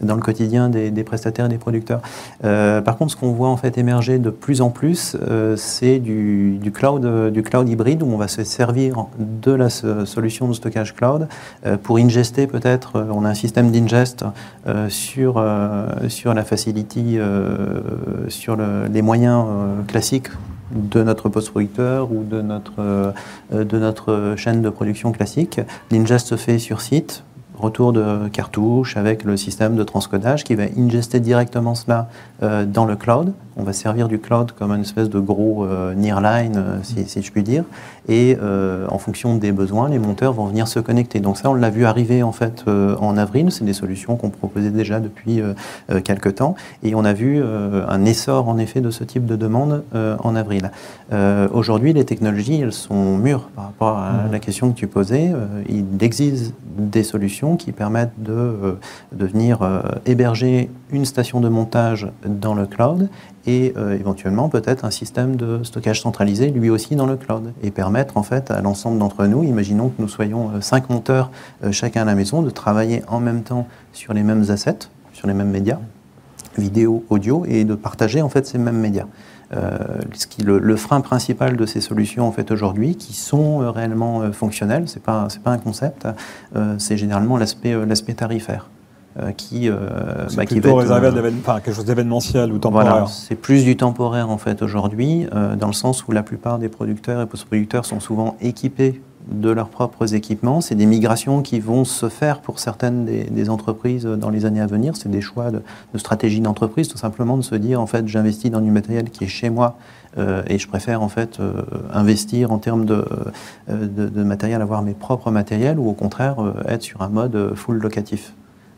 [0.01, 2.01] dans le quotidien des, prestataires et des producteurs.
[2.41, 5.17] par contre, ce qu'on voit en fait émerger de plus en plus,
[5.55, 10.47] c'est du, du, cloud, du cloud hybride où on va se servir de la solution
[10.47, 11.27] de stockage cloud
[11.83, 14.23] pour ingester peut-être, on a un système d'ingest
[14.89, 15.43] sur,
[16.07, 17.81] sur la facilité euh,
[18.27, 18.57] sur
[18.91, 20.29] les moyens euh, classiques
[20.71, 23.11] de notre post-producteur ou de notre, euh,
[23.51, 25.59] de notre chaîne de production classique.
[25.91, 27.23] L'ingest se fait sur site,
[27.57, 32.07] retour de cartouche avec le système de transcodage qui va ingester directement cela
[32.41, 36.55] dans le cloud on va servir du cloud comme une espèce de gros euh, nearline,
[36.55, 37.65] euh, si, je puis dire.
[38.09, 41.19] Et euh, en fonction des besoins, les monteurs vont venir se connecter.
[41.19, 43.51] Donc ça, on l'a vu arriver en fait en avril.
[43.51, 45.41] C'est des solutions qu'on proposait déjà depuis
[46.03, 46.55] quelques temps.
[46.83, 50.71] Et on a vu un essor en effet de ce type de demande en avril.
[51.51, 54.31] Aujourd'hui, les technologies, elles sont mûres par rapport à mmh.
[54.31, 55.31] la question que tu posais.
[55.67, 58.77] il existe des solutions qui permettent de,
[59.11, 59.59] de venir
[60.05, 63.09] héberger une station de montage dans le cloud
[63.45, 67.71] et euh, éventuellement peut-être un système de stockage centralisé lui aussi dans le cloud et
[67.71, 71.31] permettre en fait à l'ensemble d'entre nous, imaginons que nous soyons euh, cinq monteurs
[71.63, 75.27] euh, chacun à la maison, de travailler en même temps sur les mêmes assets, sur
[75.27, 75.79] les mêmes médias,
[76.57, 79.05] vidéo, audio, et de partager en fait ces mêmes médias.
[80.13, 84.87] ce qui, le, frein principal de ces solutions en fait aujourd'hui, qui sont réellement fonctionnelles,
[84.87, 86.07] c'est pas c'est pas un concept,
[86.77, 88.69] c'est généralement l'aspect l'aspect tarifaire.
[89.17, 89.75] Euh, qui, euh,
[90.37, 93.07] bah, qui va être, réservé à euh, quelque chose d'événementiel ou temporaire.
[93.09, 95.25] c'est plus du temporaire en fait aujourd'hui,
[95.57, 99.69] dans le sens où la plupart des producteurs et post-producteurs sont souvent équipés de leurs
[99.69, 100.61] propres équipements.
[100.61, 104.67] C'est des migrations qui vont se faire pour certaines des, entreprises dans les années à
[104.67, 104.95] venir.
[104.95, 105.61] C'est des choix de,
[105.95, 109.27] stratégie d'entreprise, tout simplement de se dire en fait j'investis dans du matériel qui est
[109.27, 109.77] chez moi
[110.17, 111.39] et je préfère en fait
[111.91, 113.05] investir en termes de,
[113.69, 117.77] de, de, matériel, avoir mes propres matériels ou au contraire être sur un mode full
[117.77, 118.33] locatif.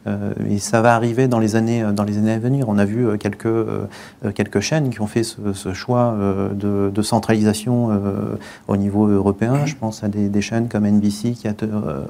[0.07, 2.69] Euh, et ça va arriver dans les années, dans les années à venir.
[2.69, 3.87] On a vu euh, quelques, euh,
[4.33, 6.15] quelques chaînes qui ont fait ce, choix
[6.53, 7.89] de, centralisation
[8.67, 9.65] au niveau européen.
[9.65, 11.53] Je pense à des, chaînes comme NBC qui a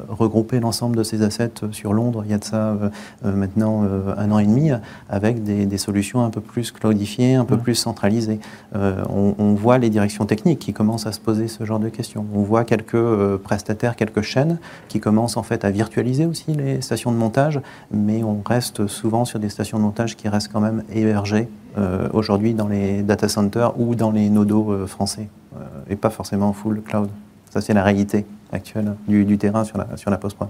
[0.10, 2.78] regroupé l'ensemble de ses assets sur Londres il y a de ça
[3.24, 3.86] maintenant
[4.18, 4.72] un an et demi,
[5.10, 8.40] avec des, solutions un peu plus cloudifiées, un peu plus centralisées.
[8.74, 12.26] On, on, voit les directions techniques qui commencent à se poser ce genre de questions.
[12.34, 14.58] On voit quelques prestataires, quelques chaînes
[14.90, 17.62] qui commencent en fait à virtualiser aussi les stations de montage
[17.94, 22.10] mais on reste souvent sur des stations de montage qui restent quand même hébergées euh,
[22.14, 26.52] aujourd'hui dans les data centers ou dans les nodos euh, français, euh, et pas forcément
[26.52, 27.10] full cloud.
[27.50, 30.50] Ça, c'est la réalité actuelle du, terrain sur la, sur la post-prod.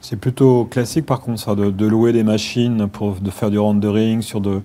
[0.00, 4.20] C'est plutôt classique par contre ça, de, louer des machines pour de faire du rendering
[4.20, 4.60] sur de,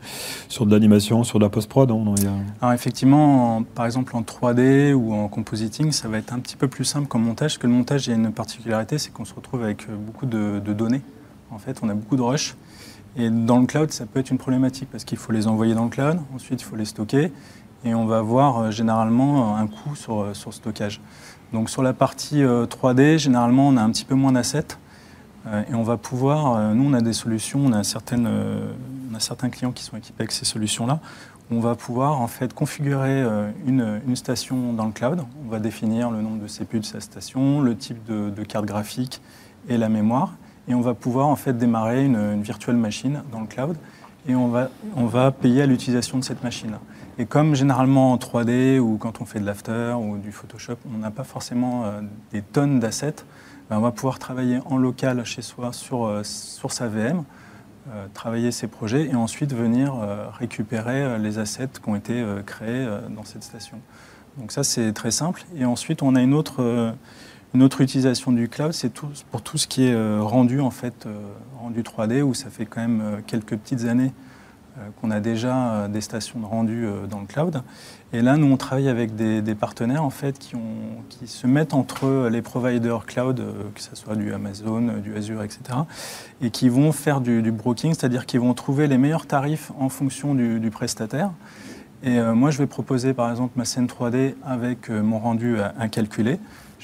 [0.50, 1.90] sur de l'animation, sur de la post-prod.
[2.62, 6.68] Alors effectivement, par exemple en 3D ou en compositing, ça va être un petit peu
[6.68, 9.24] plus simple qu'en montage, parce que le montage, il y a une particularité, c'est qu'on
[9.24, 11.02] se retrouve avec beaucoup de données
[11.52, 12.56] en fait, on a beaucoup de rush.
[13.18, 15.86] Et dans le cloud, ça peut être une problématique parce qu'il faut les envoyer dans
[15.86, 17.32] le cloud, ensuite il faut les stocker,
[17.84, 21.02] et on va avoir euh, généralement un coût sur, euh, sur stockage.
[21.52, 24.78] Donc sur la partie 3D, euh, généralement, on a un petit peu moins d'assets,
[25.70, 29.72] et on va pouvoir, nous on a des solutions, on a on a certains clients
[29.72, 31.00] qui sont équipés avec ces solutions-là.
[31.50, 33.24] On va pouvoir en fait configurer
[33.66, 35.22] une, station dans le cloud.
[35.44, 39.22] On va définir le nombre de CPU de sa station, le type de carte graphique
[39.70, 40.34] et la mémoire.
[40.70, 43.76] Et on va pouvoir en fait démarrer une, virtuelle machine dans le cloud
[44.28, 46.80] et on va, on va payer à l'utilisation de cette machine-là.
[47.20, 51.00] Et comme généralement en 3D ou quand on fait de l'after ou du Photoshop, on
[51.00, 52.02] n'a pas forcément euh,
[52.32, 53.26] des tonnes d'assets,
[53.70, 57.24] ben on va pouvoir travailler en local chez soi sur, euh, sur sa VM,
[57.90, 59.96] euh, travailler ses projets et ensuite venir
[60.40, 63.80] récupérer les assets qui ont été créés dans cette station.
[64.38, 65.44] Donc ça c'est très simple.
[65.58, 66.94] Et ensuite on a une autre,
[67.54, 68.92] une autre utilisation du cloud, c'est
[69.32, 71.08] pour tout ce qui est rendu en fait,
[71.60, 74.14] rendu 3D où ça fait quand même quelques petites années
[74.80, 77.64] euh, qu'on a déjà euh, des stations de rendu euh, dans le cloud.
[78.14, 80.56] Et là, nous, on travaille avec des, partenaires en fait, qui,
[81.26, 83.44] se mettent entre les providers cloud,
[83.76, 85.62] que ce soit du Amazon, du Azure, etc.,
[86.42, 90.34] et qui vont faire du, broking, c'est-à-dire qu'ils vont trouver les meilleurs tarifs en fonction
[90.34, 91.32] du, prestataire.
[92.02, 96.40] Et moi, je vais proposer par exemple ma scène 3D avec mon rendu à, calculer.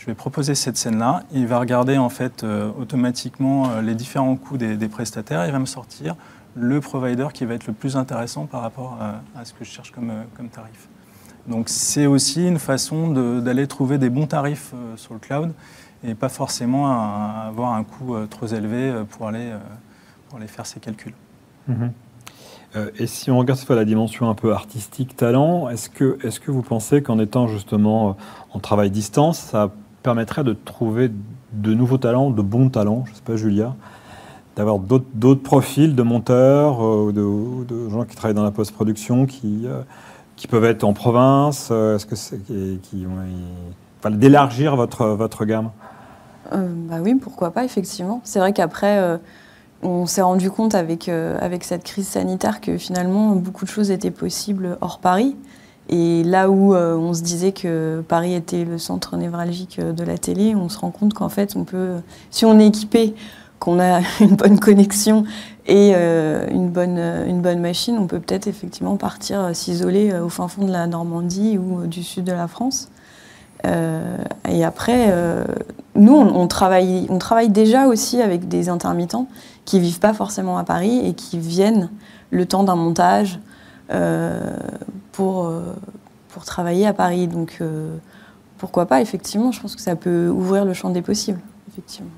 [0.05, 1.23] Je vais proposer cette scène-là.
[1.33, 2.45] Il va regarder en fait
[2.77, 5.47] automatiquement les différents coûts des, prestataires.
[5.47, 6.15] Il va me sortir
[6.55, 8.97] le provider qui va être le plus intéressant par rapport
[9.35, 10.87] à, ce que je cherche comme, euh, comme tarif.
[11.47, 13.09] Donc c'est aussi une façon
[13.41, 15.53] d'aller trouver des bons tarifs euh, sur le cloud
[16.03, 16.87] et pas forcément
[17.47, 19.53] avoir un coût euh, trop élevé pour aller,
[20.29, 21.13] pour aller faire ces calculs.
[21.67, 21.91] Mhm.
[22.99, 26.61] et si on regarde la dimension un peu artistique, talent, est-ce que, est que vous
[26.61, 28.17] pensez qu'en étant justement
[28.53, 29.71] en travail distance, ça
[30.05, 31.11] permettrait de trouver
[31.51, 33.75] de nouveaux talents, de bons talents Je ne sais pas, Julia
[34.55, 37.11] d'avoir d'autres profils de monteurs, euh,
[37.67, 39.81] de, gens qui travaillent dans la post-production, qui, euh,
[40.35, 43.05] qui peuvent être en province euh, que qui, qui
[44.11, 45.71] d'élargir votre, votre gamme?
[46.51, 48.21] Bah oui, pourquoi pas, effectivement.
[48.23, 49.19] C'est vrai qu'après,
[49.81, 54.11] on s'est rendu compte avec, avec cette crise sanitaire que finalement, beaucoup de choses étaient
[54.11, 55.35] possibles hors Paris.
[55.89, 60.55] Et là où on se disait que Paris était le centre névralgique de la télé,
[60.55, 61.97] on se rend compte qu'en fait, on peut,
[62.31, 63.13] si on est équipé,
[63.59, 65.25] qu'on a une bonne connexion
[65.67, 70.25] et euh, une, bonne, une bonne machine, on peut peut-être effectivement partir euh, s'isoler euh,
[70.25, 72.89] au fin fond de la Normandie ou du sud de la France.
[74.47, 75.11] et après,
[75.95, 79.27] nous, on, travaille, on travaille déjà aussi avec des intermittents
[79.63, 81.89] qui vivent pas forcément à Paris et qui viennent
[82.29, 83.39] le temps d'un montage
[85.15, 85.51] pour,
[86.29, 87.27] pour travailler à Paris.
[87.27, 87.61] Donc,
[88.57, 92.11] pourquoi pas, effectivement, je pense que ça peut ouvrir le champ des possibles, effectivement.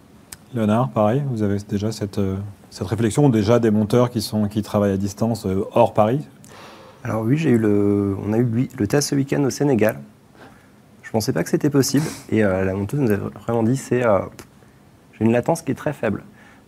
[0.53, 2.37] Léonard, pareil, vous avez déjà cette, euh,
[2.69, 6.25] cette réflexion, déjà des monteurs qui, sont, qui travaillent à distance euh, hors Paris?
[7.03, 9.99] Alors oui, j'ai eu le, on a eu le test ce week-end au Sénégal.
[11.03, 12.05] Je ne pensais pas que c'était possible.
[12.29, 15.93] Et euh, la monteuse nous a vraiment dit, c'est j'ai une latence qui est très
[15.93, 16.23] faible.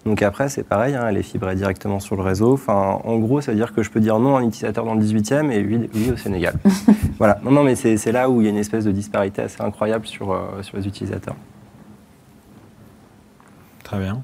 [0.05, 2.53] Donc après, c'est pareil, hein, elle est fibrée directement sur le réseau.
[2.53, 4.95] Enfin, en gros, ça veut dire que je peux dire non à un utilisateur dans
[4.95, 6.55] le 18e et oui, oui au Sénégal.
[7.17, 7.39] voilà.
[7.43, 10.07] Non, non, mais c'est là où il y a une espèce de disparité assez incroyable
[10.07, 11.35] sur, sur les utilisateurs.
[13.83, 14.21] Très bien.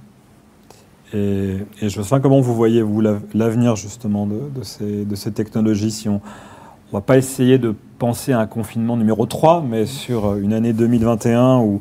[1.14, 3.02] Et, je sens comment vous voyez, vous,
[3.34, 8.34] l'avenir justement de, ces, de, ces, technologies si on ne va pas essayer de penser
[8.34, 11.80] à un confinement numéro 3, mais sur une année 2021 où,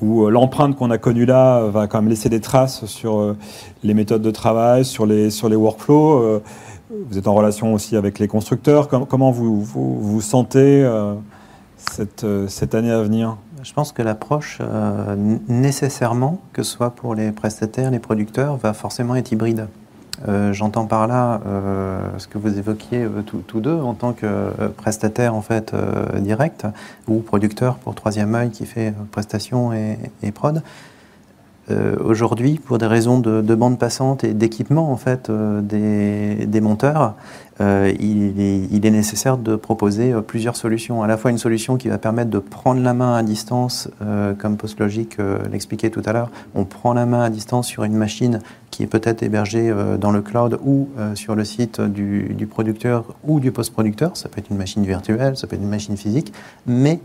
[0.00, 3.36] où euh, l'empreinte qu'on a connue là va quand même laisser des traces sur euh,
[3.82, 6.22] les méthodes de travail, sur les, sur les workflows.
[6.22, 6.42] Euh,
[7.10, 8.88] vous êtes en relation aussi avec les constructeurs.
[8.88, 10.90] Comment vous, vous, sentez
[11.76, 13.36] cette, cette année à venir?
[13.62, 15.16] Je pense que l'approche, euh,
[15.48, 19.68] nécessairement, que ce soit pour les prestataires, les producteurs, va forcément être hybride.
[20.26, 23.06] Euh, j'entends par là euh, ce que vous évoquiez
[23.46, 25.74] tous deux en tant que prestataire en fait
[26.16, 26.66] direct
[27.06, 30.62] ou producteur pour troisième œil qui fait prestation et prod.
[32.02, 37.14] Aujourd'hui, pour des raisons de, de bande passante et d'équipement en fait des, des, monteurs,
[37.60, 41.02] euh, il, est, nécessaire de proposer euh, plusieurs solutions.
[41.02, 44.32] À la fois une solution qui va permettre de prendre la main à distance, euh,
[44.34, 45.16] comme PostLogic
[45.50, 46.30] l'expliquait tout à l'heure.
[46.54, 50.22] On prend la main à distance sur une machine qui est peut-être hébergée dans le
[50.22, 54.16] cloud ou sur le site du, du producteur ou du post-producteur.
[54.16, 56.32] Ça peut être une machine virtuelle, ça peut être une machine physique,
[56.66, 57.00] mais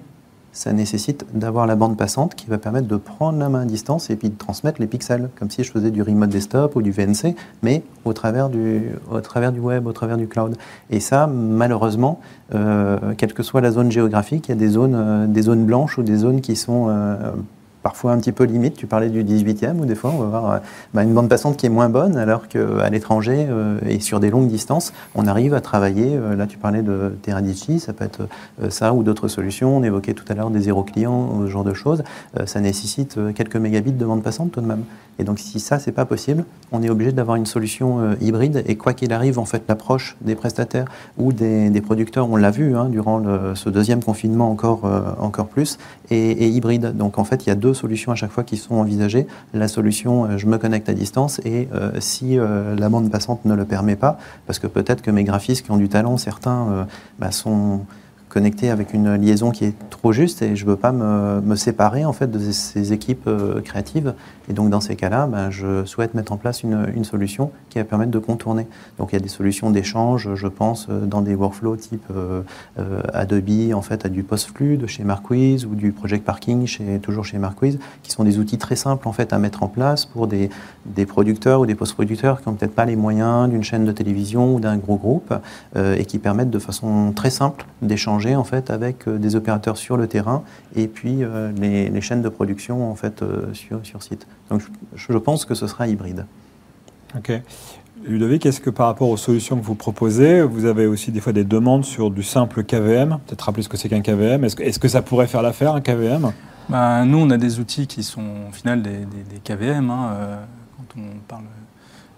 [0.54, 4.10] ça nécessite d'avoir la bande passante qui va permettre de prendre la main à distance
[4.10, 6.92] et puis de transmettre les pixels, comme si je faisais du remote desktop ou du
[6.92, 10.56] VNC, mais au travers du, au travers du web, au travers du cloud.
[10.92, 12.20] Et ça, malheureusement,
[12.54, 15.66] euh, quelle que soit la zone géographique, il y a des zones, euh, des zones
[15.66, 17.32] blanches ou des zones qui sont euh,
[17.84, 18.76] parfois un petit peu limite.
[18.76, 20.62] Tu parlais du 18e, où des fois, on va avoir
[20.94, 23.48] bah, une bande passante qui est moins bonne, alors qu'à l'étranger
[23.88, 26.18] et sur des longues distances, on arrive à travailler.
[26.38, 28.28] là, tu parlais de Teradici, ça peut être
[28.70, 29.78] ça ou d'autres solutions.
[29.78, 32.04] On évoquait tout à l'heure des zéro clients, ce genre de choses.
[32.46, 34.84] ça nécessite quelques mégabits de bande passante tout de même.
[35.20, 38.64] Et donc, si ça, c'est pas possible, on est obligé d'avoir une solution hybride.
[38.66, 40.86] Et quoi qu'il arrive, en fait, l'approche des prestataires
[41.18, 43.22] ou des, producteurs, on l'a vu hein, durant
[43.56, 44.82] ce deuxième confinement encore,
[45.20, 45.78] encore plus,
[46.10, 46.96] et, hybride.
[46.96, 49.28] Donc en fait, il y a deux solutions à chaque fois qui sont envisagées.
[49.54, 53.46] La solution, euh, je me connecte à distance, et euh, si euh, la bande passante
[53.46, 56.88] ne le permet pas, parce que peut-être que mes graphistes qui ont du talent, certains
[57.20, 57.82] bah, sont
[58.34, 62.04] connecté avec une liaison qui est trop juste et je ne veux pas me, séparer
[62.04, 64.16] en fait de ces équipes euh, créatives.
[64.50, 67.78] Et donc dans ces cas-là, ben, je souhaite mettre en place une, une, solution qui
[67.78, 68.66] va permettre de contourner.
[68.98, 72.42] Donc il y a des solutions d'échange, je pense, euh, dans des workflows type euh,
[73.14, 77.26] Adobe, en fait, à du post-flux de chez Marquise ou du Project Parking chez, toujours
[77.26, 80.26] chez Marquise, qui sont des outils très simples en fait à mettre en place pour
[80.26, 80.50] des,
[80.88, 84.56] des producteurs ou des post-producteurs qui n'ont peut-être pas les moyens d'une chaîne de télévision
[84.56, 85.34] ou d'un gros groupe
[85.76, 89.98] et qui permettent de façon très simple d'échanger en fait avec euh, des opérateurs sur
[89.98, 90.44] le terrain
[90.76, 94.28] et puis euh, les, chaînes de production en fait euh, sur, sur site.
[94.50, 94.62] Donc
[94.96, 96.26] je, pense que ce sera hybride.
[97.18, 97.32] Ok.
[98.06, 101.32] Ludovic, est-ce que par rapport aux solutions que vous proposez, vous avez aussi des fois
[101.32, 104.44] des demandes sur du simple KVM Peut-être rappeler ce que c'est qu'un KVM.
[104.44, 106.32] Est-ce que, est que, ça pourrait faire l'affaire, un KVM
[106.68, 109.90] bah, Nous, on a des outils qui sont au final des, des, KVM.
[109.90, 110.10] Hein,
[110.78, 111.44] quand on parle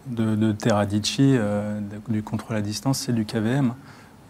[0.07, 1.35] de, de Teradici,
[2.09, 3.73] du contrôle à distance, c'est du KVM.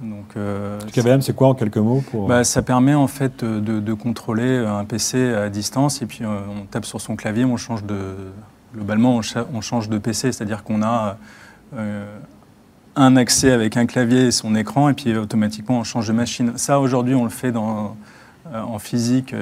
[0.02, 2.28] Donc, euh, KVM, c'est quoi en quelques mots pour...
[2.28, 6.66] bah, Ça permet en fait de, contrôler un PC à distance et puis euh, on
[6.66, 8.16] tape sur son clavier, on change de
[8.74, 9.22] globalement
[9.54, 11.18] on, change de PC, c'est-à-dire qu'on a
[11.78, 12.06] euh,
[12.98, 16.58] un accès avec un clavier et son écran et puis automatiquement on change de machine.
[16.58, 17.96] Ça aujourd'hui on le fait dans,
[18.54, 19.34] en physique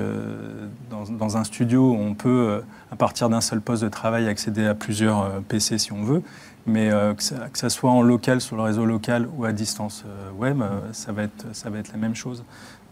[0.91, 2.61] dans, dans, un studio, on peut
[2.91, 6.21] à partir d'un seul poste de travail accéder à plusieurs PC si on veut.
[6.65, 10.31] Mais euh, que, ça, soit en local, sur le réseau local ou à distance euh,
[10.31, 12.43] web, euh, ça, va être, ça va être la même chose.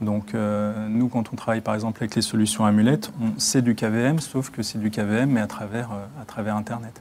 [0.02, 4.50] Donc nous, quand on travaille par exemple avec les solutions amulettes, c'est du KVM, sauf
[4.50, 7.00] que c'est du KVM, mais à travers, à travers Internet.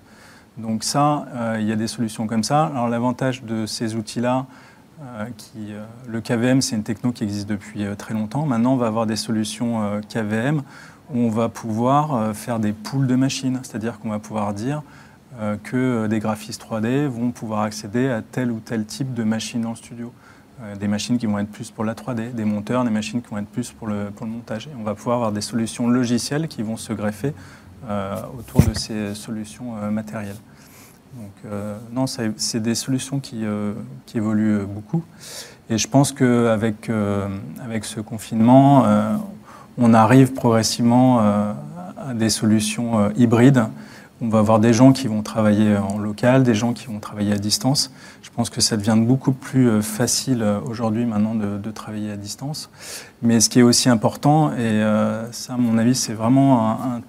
[0.59, 1.25] Donc ça,
[1.59, 2.67] il y a des solutions comme ça.
[2.67, 4.45] Alors l'avantage de ces outils-là,
[6.07, 8.45] le KVM, c'est une techno qui existe depuis très longtemps.
[8.45, 10.61] Maintenant, on va avoir des solutions KVM
[11.15, 14.83] où on va pouvoir faire des pools de machines, c'est-à-dire qu'on va pouvoir dire
[15.39, 19.65] euh, que des graphistes 3D vont pouvoir accéder à tel ou tel type de machine
[19.69, 20.13] le studio.
[20.61, 23.31] Euh, des machines qui vont être plus pour la 3D, des monteurs, des machines qui
[23.31, 24.67] vont être plus pour le, pour le montage.
[24.67, 27.33] Et on va pouvoir avoir des solutions logicielles qui vont se greffer
[27.89, 30.37] euh, autour de ces solutions matérielles.
[31.15, 31.53] Donc,
[31.93, 33.43] non, c'est des solutions qui,
[34.07, 35.03] qui, évoluent beaucoup.
[35.69, 36.89] Et je pense qu'avec
[37.65, 38.85] avec ce confinement,
[39.77, 43.65] on arrive progressivement à des solutions hybrides
[44.23, 47.33] on va avoir des gens qui vont travailler en local, des gens qui vont travailler
[47.33, 47.91] à distance.
[48.23, 52.17] Je pense que ça devient beaucoup plus euh, facile euh, aujourd'hui maintenant de, travailler à
[52.17, 52.69] distance.
[53.23, 57.01] Mais ce qui est aussi important, et euh, ça à mon avis c'est vraiment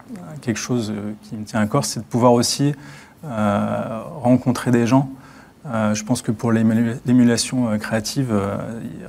[0.42, 0.94] quelque chose
[1.24, 2.74] qui me tient à corps, c'est de pouvoir aussi
[3.24, 5.10] rencontrer des gens.
[5.66, 8.34] je pense que pour l'émulation créative,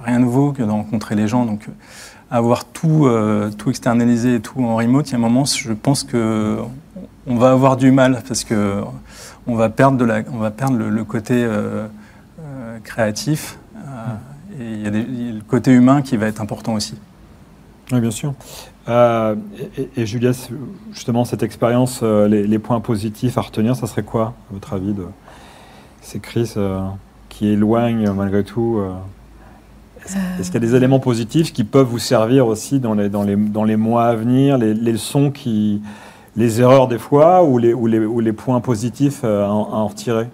[0.03, 1.45] rien ne vaut que de rencontrer les gens.
[1.45, 1.69] Donc
[2.33, 3.09] avoir tout,
[3.59, 6.59] tout externalisé et tout en remote, il y a un moment, je pense que
[7.27, 8.83] on va avoir du mal parce que
[9.47, 11.87] on va perdre, va perdre le, côté euh,
[12.41, 13.81] euh, créatif euh,
[14.61, 16.95] et il y, a le côté humain qui va être important aussi.
[17.91, 18.35] Oui, bien sûr.
[18.89, 20.33] et, et, Julia,
[20.93, 25.07] justement, cette expérience, les, points positifs à retenir, ça serait quoi, à votre avis, de
[26.01, 26.59] ces crises
[27.29, 28.81] qui éloignent malgré tout
[30.07, 34.05] Est-ce qu'il y a des éléments positifs qui peuvent vous servir aussi dans les, mois
[34.05, 35.33] à venir, les, leçons
[36.37, 40.29] les erreurs des fois ou les, points positifs euh, à, en retirer?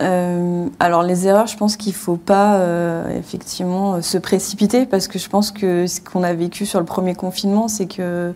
[0.00, 5.08] Euh, alors les erreurs, je pense qu'il ne faut pas euh, effectivement se précipiter parce
[5.08, 8.32] que je pense que ce qu'on a vécu sur le premier confinement, c'est que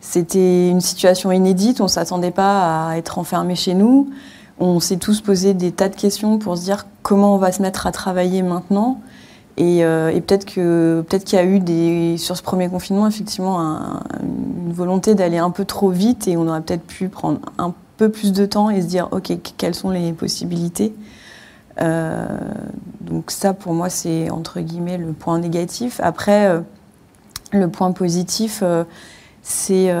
[0.00, 4.10] c'était une situation inédite, on ne s'attendait pas à être enfermé chez nous.
[4.58, 7.62] On s'est tous posé des tas de questions pour se dire comment on va se
[7.62, 9.00] mettre à travailler maintenant.
[9.56, 13.58] Et, euh, peut-être qu'il y a eu sur ce premier confinement effectivement
[14.22, 18.08] une volonté d'aller un peu trop vite et on aurait peut-être pu prendre un peu
[18.08, 20.94] plus de temps et se dire ok quelles sont les possibilités?
[21.80, 22.26] Euh,
[23.00, 26.00] donc ça pour moi c'est entre guillemets le point négatif.
[26.02, 26.60] Après euh,
[27.52, 28.64] le point positif
[29.42, 29.92] c'est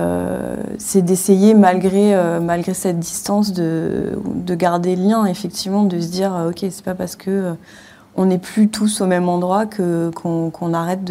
[1.02, 6.60] d'essayer malgré malgré cette distance de, de garder le lien effectivement de se dire ok
[6.70, 7.54] c'est pas parce que
[8.16, 11.04] on n'est plus tous au même endroit qu'on arrête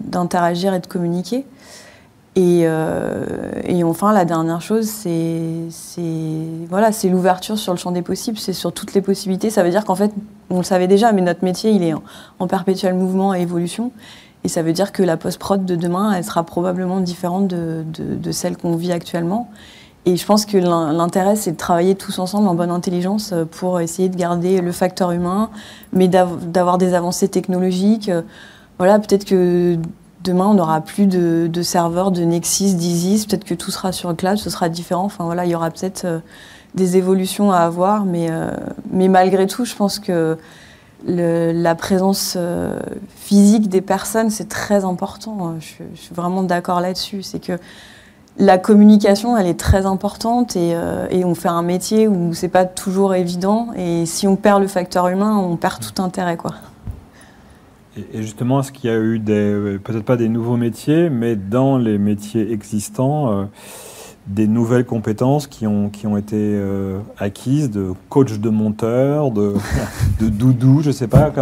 [0.00, 1.44] d'interagir et de communiquer.
[2.36, 2.66] Et,
[3.64, 6.00] et, enfin, la dernière chose, c'est
[6.68, 9.50] voilà, l'ouverture sur le champ des possibles, c'est sur toutes les possibilités.
[9.50, 10.12] Ça veut dire qu'en fait,
[10.50, 12.02] on le savait déjà, mais notre métier, il est en,
[12.38, 13.90] en perpétuel mouvement et évolution.
[14.46, 18.30] Et ça veut dire que la post-prod de demain, elle sera probablement différente de, de,
[18.30, 19.50] celle qu'on vit actuellement.
[20.06, 24.08] Et je pense que l'intérêt, c'est de travailler tous ensemble en bonne intelligence pour essayer
[24.08, 25.50] de garder le facteur humain,
[25.92, 28.10] mais d'avoir des avancées technologiques.
[28.78, 29.76] Voilà, peut-être que
[30.26, 34.08] demain, on n'aura plus de, de, serveurs de Nexus, d'Isis, peut-être que tout sera sur
[34.08, 35.04] le cloud, ce sera différent.
[35.04, 36.18] Enfin voilà, il y aura peut-être euh,
[36.74, 38.50] des évolutions à avoir, mais, euh,
[38.92, 40.36] malgré tout, je pense que
[41.04, 42.80] la présence euh,
[43.16, 45.54] physique des personnes, c'est très important.
[45.60, 47.22] Je, suis vraiment d'accord là-dessus.
[47.22, 47.58] C'est que
[48.38, 52.64] la communication, elle est très importante et, euh, on fait un métier où c'est pas
[52.64, 53.68] toujours évident.
[53.76, 56.54] Et si on perd le facteur humain, on perd tout intérêt, quoi.
[58.12, 61.78] Et justement, est-ce qu'il y a eu des, peut-être pas des nouveaux métiers, mais dans
[61.78, 63.44] les métiers existants, euh,
[64.26, 69.54] des nouvelles compétences qui ont, qui ont été euh, acquises de coach de monteur, de,
[70.20, 71.32] de doudou, je ne sais pas,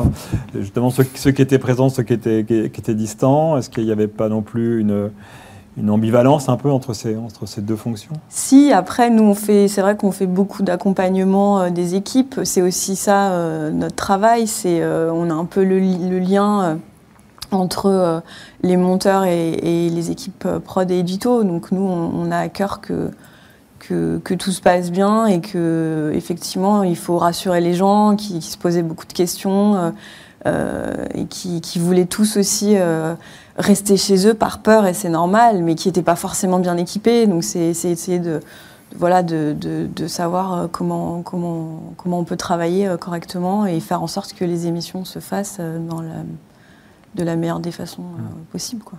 [0.54, 3.92] justement ceux, ceux, qui étaient présents, ceux qui étaient, qui, étaient distants, est-ce qu'il n'y
[3.92, 5.10] avait pas non plus une,
[5.76, 7.16] une ambivalence un peu entre ces,
[7.58, 8.12] deux fonctions.
[8.28, 12.62] Si, après, nous, on fait, c'est vrai qu'on fait beaucoup d'accompagnement euh, des équipes, c'est
[12.62, 15.78] aussi ça euh, notre travail, c'est on a un peu le,
[16.18, 16.78] lien
[17.54, 18.20] entre euh,
[18.62, 21.44] les monteurs et, les équipes euh, prod et édito.
[21.44, 23.10] Donc nous, on, a à cœur que,
[24.18, 28.82] tout se passe bien et que effectivement, il faut rassurer les gens qui, se posaient
[28.82, 29.92] beaucoup de questions
[30.46, 32.76] euh, et qui, voulaient tous aussi
[33.56, 37.26] rester chez eux par peur et c'est normal, mais qui n'étaient pas forcément bien équipés.
[37.26, 38.40] Donc c'est essayer de
[38.96, 44.34] voilà, de, de, savoir comment, comment, comment on peut travailler correctement et faire en sorte
[44.34, 46.22] que les émissions se fassent dans la
[47.14, 48.82] de la meilleure des façons euh, possibles.
[48.82, 48.98] Quoi.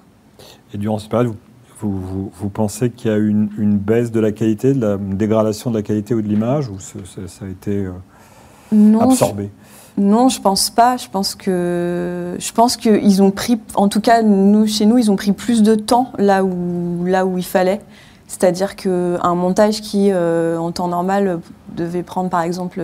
[0.74, 1.36] Et durant cette période,
[1.80, 4.98] vous, vous, vous, pensez qu'il y a une, une baisse de la qualité, de la
[4.98, 7.00] dégradation de la qualité ou de l'image, ou ça,
[7.42, 9.50] a été euh, absorbé?
[9.98, 10.98] Non, je pense pas.
[10.98, 15.10] Je pense que je pense qu'ils ont pris, en tout cas nous chez nous, ils
[15.10, 17.82] ont pris plus de temps là où là où il fallait.
[18.28, 21.40] C'est-à-dire qu'un montage qui, euh, en temps normal,
[21.76, 22.82] devait prendre par exemple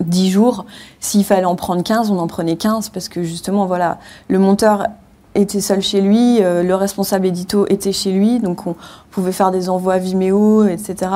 [0.00, 0.64] 10 jours,
[1.00, 3.98] s'il fallait en prendre 15, on en prenait 15 parce que justement, voilà,
[4.28, 4.86] le monteur
[5.34, 8.76] était seul chez lui, euh, le responsable édito était chez lui, donc on
[9.10, 11.10] pouvait faire des envois Vimeo, etc.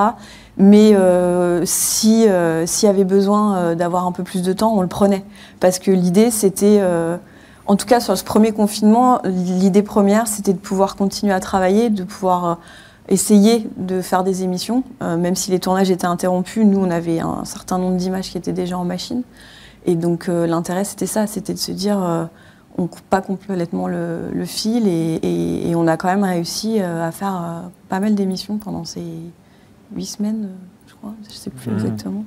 [0.58, 2.26] Mais euh, si
[2.66, 5.24] s'il y avait besoin d'avoir un peu plus de temps, on le prenait
[5.60, 6.80] parce que l'idée c'était
[7.68, 11.90] en tout cas, sur ce premier confinement, l'idée première, c'était de pouvoir continuer à travailler,
[11.90, 12.58] de pouvoir
[13.08, 16.64] essayer de faire des émissions, euh, même si les tournages étaient interrompus.
[16.64, 19.22] Nous, on avait un certain nombre d'images qui étaient déjà en machine.
[19.84, 22.24] Et donc, euh, l'intérêt, c'était ça, c'était de se dire, euh,
[22.78, 28.00] on coupe pas complètement le, fil et, on a quand même réussi à faire pas
[28.00, 29.02] mal d'émissions pendant ces
[29.94, 30.50] huit semaines,
[30.86, 31.74] je crois, je sais plus mmh.
[31.74, 32.24] exactement.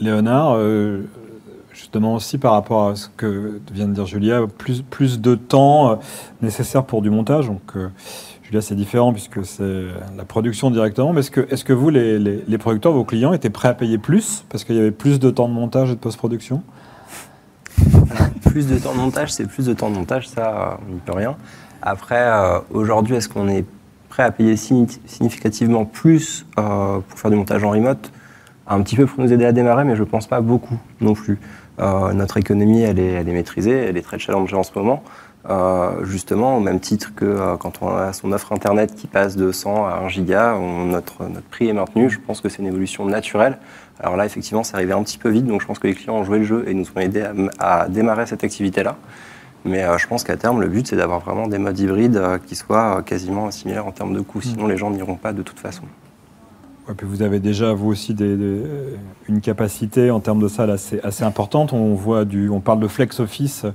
[0.00, 0.56] Léonard,
[1.76, 5.90] justement aussi par rapport à ce que vient de dire Julia, plus, plus de temps
[5.90, 5.94] euh,
[6.40, 7.46] nécessaire pour du montage.
[7.46, 7.88] Donc, euh,
[8.42, 9.84] Julia, c'est différent puisque c'est
[10.16, 11.12] la production directement.
[11.12, 13.98] Mais est-ce que, est que vous, les, les, producteurs, vos clients, étaient prêts à payer
[13.98, 16.62] plus parce qu'il y avait plus de temps de montage et de post-production?
[18.42, 21.12] Plus de temps de montage, c'est plus de temps de montage, ça, on n'y peut
[21.12, 21.36] rien.
[21.82, 23.66] Après, euh, aujourd'hui, est-ce qu'on est
[24.24, 28.10] à payer significativement plus pour faire du montage en remote
[28.66, 31.14] un petit peu pour nous aider à démarrer, mais je ne pense pas beaucoup non
[31.14, 31.38] plus.
[31.78, 35.02] Euh, notre économie, elle est, elle est, maîtrisée, elle est très challengée en ce moment.
[35.48, 39.36] Euh, justement, au même titre que euh, quand on a son offre Internet qui passe
[39.36, 42.10] de 100 à 1 giga, notre, notre prix est maintenu.
[42.10, 43.58] Je pense que c'est une évolution naturelle.
[44.00, 46.16] Alors là, effectivement, c'est arrivé un petit peu vite, donc je pense que les clients
[46.16, 47.24] ont joué le jeu et nous ont aidés
[47.58, 48.96] à démarrer cette activité-là.
[49.66, 53.02] Mais je pense qu'à terme, le but, c'est d'avoir vraiment des modes hybrides qui soient
[53.02, 54.40] quasiment similaires en termes de coûts.
[54.40, 55.82] Sinon, les gens n'iront pas de toute façon
[56.94, 58.62] puis vous avez déjà, vous aussi, des,
[59.28, 61.72] une capacité en termes de salle assez, assez, importante.
[61.72, 63.66] On, voit du, on parle de flex office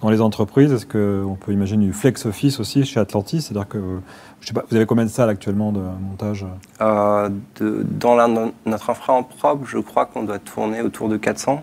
[0.00, 0.72] dans les entreprises.
[0.72, 3.42] Est-ce qu'on peut imaginer du flex office aussi chez Atlantis?
[3.42, 4.00] C'est-à-dire que,
[4.40, 6.46] je sais pas, vous avez combien de salles actuellement de montage?
[6.80, 11.16] Euh, de, Dans la, notre infra en propre, je crois qu'on doit tourner autour de
[11.16, 11.62] 400.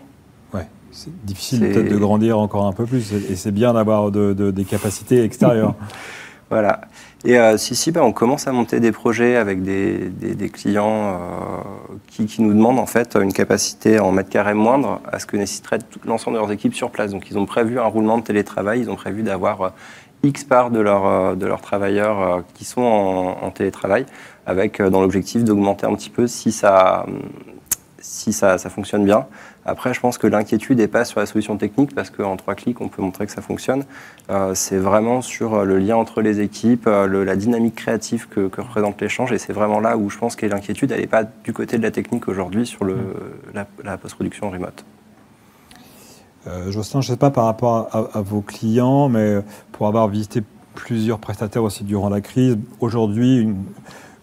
[0.91, 3.13] C'est difficile peut-être de grandir encore un peu plus.
[3.13, 5.75] Et c'est bien d'avoir de, des capacités extérieures.
[6.49, 6.81] voilà.
[7.25, 11.97] Et euh, si, si, ben, on commence à monter des projets avec des, clients euh,
[12.07, 15.79] qui, nous demandent en fait une capacité en mètres carrés moindre à ce que nécessiterait
[16.05, 17.11] l'ensemble de leurs équipes sur place.
[17.11, 19.69] Donc ils ont prévu un roulement de télétravail, ils ont prévu d'avoir euh,
[20.23, 24.05] X parts de, leur, de leurs travailleurs qui sont en, télétravail,
[24.45, 27.05] avec dans l'objectif d'augmenter un petit peu si ça
[28.01, 29.27] si ça, ça, fonctionne bien.
[29.65, 32.79] Après, je pense que l'inquiétude n'est pas sur la solution technique parce qu'en trois clics,
[32.81, 33.83] on peut montrer que ça fonctionne.
[34.29, 38.61] Euh, c'est vraiment sur le lien entre les équipes, euh, la dynamique créative que, que
[38.61, 39.31] représente l'échange.
[39.31, 41.83] Et c'est vraiment là où je pense que l'inquiétude, elle n'est pas du côté de
[41.83, 42.97] la technique aujourd'hui sur le,
[43.53, 44.85] la, la post-production remote.
[46.47, 49.39] Euh, Jocelyn, je ne sais pas par rapport à, à, vos clients, mais
[49.71, 50.41] pour avoir visité
[50.73, 53.63] plusieurs prestataires aussi durant la crise, aujourd'hui, une,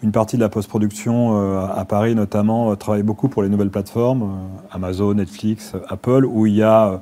[0.02, 3.70] une partie de la post-production euh, à Paris notamment euh, travaille beaucoup pour les nouvelles
[3.70, 7.00] plateformes, euh, Amazon, Netflix, Apple, où il y a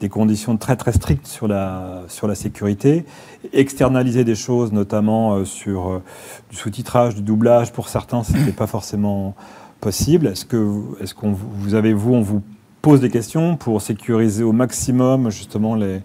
[0.00, 3.06] des conditions très très strictes sur la, sur la sécurité,
[3.52, 6.02] externaliser des choses notamment sur
[6.50, 9.34] du sous-titrage, du doublage, pour certains, ce n'était pas forcément
[9.80, 10.26] possible.
[10.26, 12.42] Est-ce que est-ce qu'on vous avez vous on vous
[12.82, 16.02] pose des questions pour sécuriser au maximum justement les,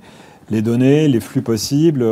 [0.50, 2.04] les données, les flux possibles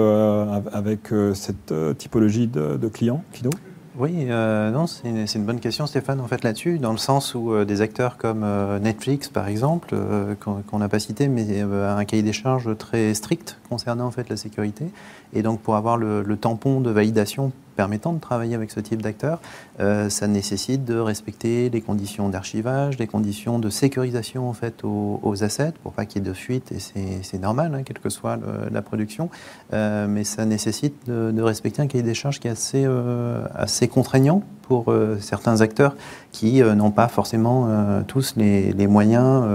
[0.73, 3.51] avec cette typologie de clients, Kido
[3.99, 7.51] oui, euh, non, c'est une, bonne question, Stéphane, en fait, là-dessus, dans le sens où
[7.51, 9.95] euh, des acteurs comme euh, Netflix, par exemple,
[10.39, 14.37] qu'on n'a pas cité, mais un cahier des charges très strict concernant en fait la
[14.37, 14.85] sécurité,
[15.33, 19.39] et donc pour avoir le tampon de validation permettant de travailler avec ce type d'acteurs,
[19.79, 25.43] euh, ça nécessite de respecter les conditions d'archivage, les conditions de sécurisation en fait aux,
[25.43, 26.79] assets pour pas qu'il y ait de fuite et
[27.21, 28.39] c'est normal, hein, quelle que soit
[28.71, 29.29] la production,
[29.73, 33.45] euh, mais ça nécessite de, de, respecter un cahier des charges qui est assez, euh,
[33.53, 35.95] assez contraignant pour euh, certains acteurs
[36.31, 39.45] qui euh, n'ont pas forcément euh, tous les, les moyens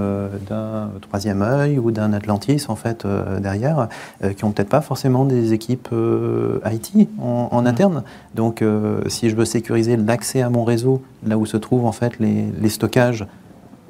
[0.48, 3.06] d'un troisième œil ou d'un Atlantis en fait
[3.40, 3.88] derrière,
[4.20, 5.88] qui n'ont peut-être pas forcément des équipes
[6.70, 8.02] IT en, en, interne.
[8.34, 8.64] Donc,
[9.08, 12.46] si je veux sécuriser l'accès à mon réseau, là où se trouvent en fait les,
[12.60, 13.26] les stockages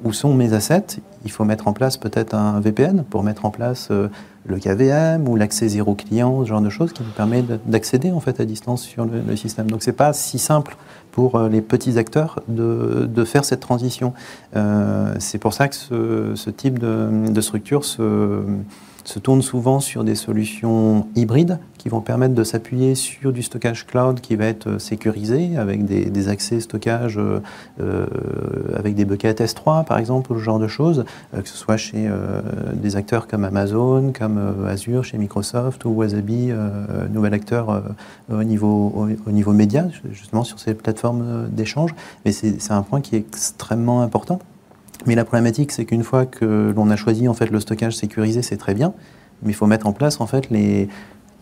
[0.03, 3.51] où sont mes assets, il faut mettre en place peut-être un VPN pour mettre en
[3.51, 4.09] place euh,
[4.45, 8.19] le KVM ou l'accès zéro client, ce genre de choses qui nous permet d'accéder en
[8.19, 9.71] fait à distance sur le, le système.
[9.71, 10.75] Donc c'est pas si simple
[11.13, 14.13] pour euh, les petits acteurs de, de faire cette transition.
[14.55, 18.41] Euh, c'est pour ça que ce, ce type de, de structure se,
[19.03, 23.85] se tourne souvent sur des solutions hybrides qui vont permettre de s'appuyer sur du stockage
[23.85, 28.07] cloud qui va être sécurisé avec des, accès stockage euh,
[28.77, 31.75] avec des buckets S3 par exemple, ou ce genre de choses, euh, que ce soit
[31.75, 32.41] chez euh,
[32.73, 37.83] des acteurs comme Amazon, comme euh, Azure, chez Microsoft ou Wasabi, euh, nouvel acteur
[38.31, 41.93] au, niveau, au, au, niveau média, justement sur ces plateformes d'échange.
[42.25, 44.39] Mais c'est un point qui est extrêmement important.
[45.05, 48.41] Mais la problématique, c'est qu'une fois que l'on a choisi en fait le stockage sécurisé,
[48.41, 48.93] c'est très bien,
[49.41, 50.87] mais il faut mettre en place en fait les,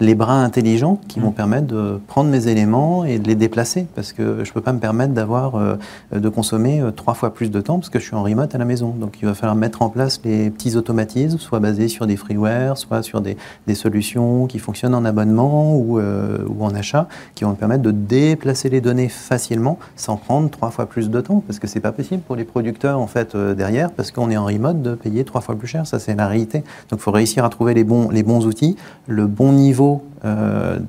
[0.02, 4.14] les bras intelligents qui vont permettre de prendre mes éléments et de les déplacer parce
[4.14, 5.76] que je ne peux pas me permettre d'avoir euh,
[6.12, 8.58] de consommer euh, trois fois plus de temps parce que je suis en remote à
[8.58, 8.90] la maison.
[8.90, 12.80] Donc il va falloir mettre en place les petits automatismes, soit basés sur des freeware,
[12.80, 13.38] soit sur des,
[13.68, 17.84] des solutions qui fonctionnent en abonnement ou, euh, ou, en achat, qui vont me permettre
[17.84, 21.80] de déplacer les données facilement sans prendre trois fois plus de temps parce que c'est
[21.80, 24.96] pas possible pour les producteurs en fait euh, derrière parce qu'on est en remote de
[24.96, 25.86] payer trois fois plus cher.
[25.86, 26.64] Ça c'est la réalité.
[26.90, 29.91] Donc il faut réussir à trouver les bons, les bons outils, le bon niveau
[30.26, 30.80] euh,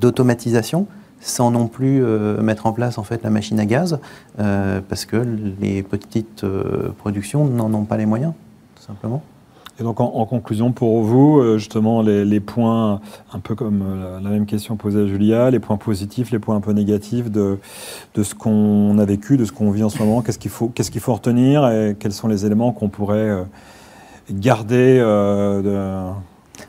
[0.00, 0.86] d'automatisation
[1.20, 3.98] sans non plus euh, mettre en place en fait la machine à gaz
[4.38, 5.16] euh, parce que
[5.60, 6.44] les petites
[6.98, 8.32] productions n'en ont pas les moyens
[8.76, 9.22] tout simplement.
[9.78, 13.02] Et donc en, conclusion pour vous, justement les, points,
[13.34, 13.84] un peu comme
[14.22, 17.58] la, même question posée à Julia, les points positifs, les points un peu négatifs de,
[18.14, 20.68] de ce qu'on a vécu, de ce qu'on vit en ce moment, qu'est-ce qu'il faut,
[20.68, 23.44] qu'est-ce qu'il faut retenir et quels sont les éléments qu'on pourrait
[24.30, 26.10] garder de,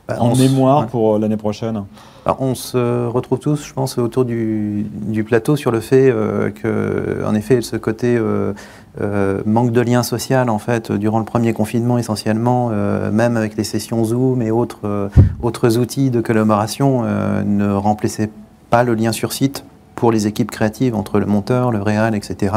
[0.07, 0.87] bah, en mémoire ouais.
[0.87, 1.83] pour l'année prochaine
[2.27, 6.49] alors, on se retrouve tous, je pense, autour du, du plateau sur le fait euh,
[6.49, 8.51] que, en effet, ce côté euh,
[8.99, 13.55] euh, manque de lien social, en fait, durant le premier confinement, essentiellement, euh, même avec
[13.55, 15.07] les sessions Zoom et autres, euh,
[15.41, 17.03] autres outils de collaboration,
[17.45, 18.29] ne remplaçait
[18.69, 19.63] pas le lien sur site
[19.97, 22.53] pour les équipes créatives entre le monteur, le réal, etc.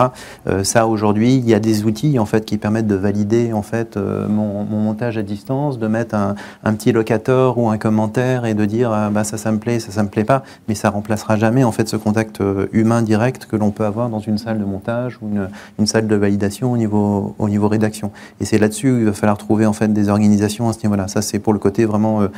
[0.47, 3.63] Euh, ça aujourd'hui, il y a des outils en fait qui permettent de valider en
[3.63, 6.35] fait euh, mon, mon, montage à distance, de mettre un,
[6.65, 9.81] un, petit locateur ou un commentaire et de dire ah, bah ça ça me plaît,
[9.81, 13.01] ça ça me plaît pas, mais ça remplacera jamais en fait ce contact euh, humain
[13.01, 16.17] direct que l'on peut avoir dans une salle de montage ou une, une salle de
[16.17, 18.13] validation au niveau au niveau rédaction.
[18.41, 21.09] Et c'est là-dessus il va falloir trouver en fait des organisations à ce niveau-là.
[21.09, 22.29] Ça c'est pour le côté vraiment euh,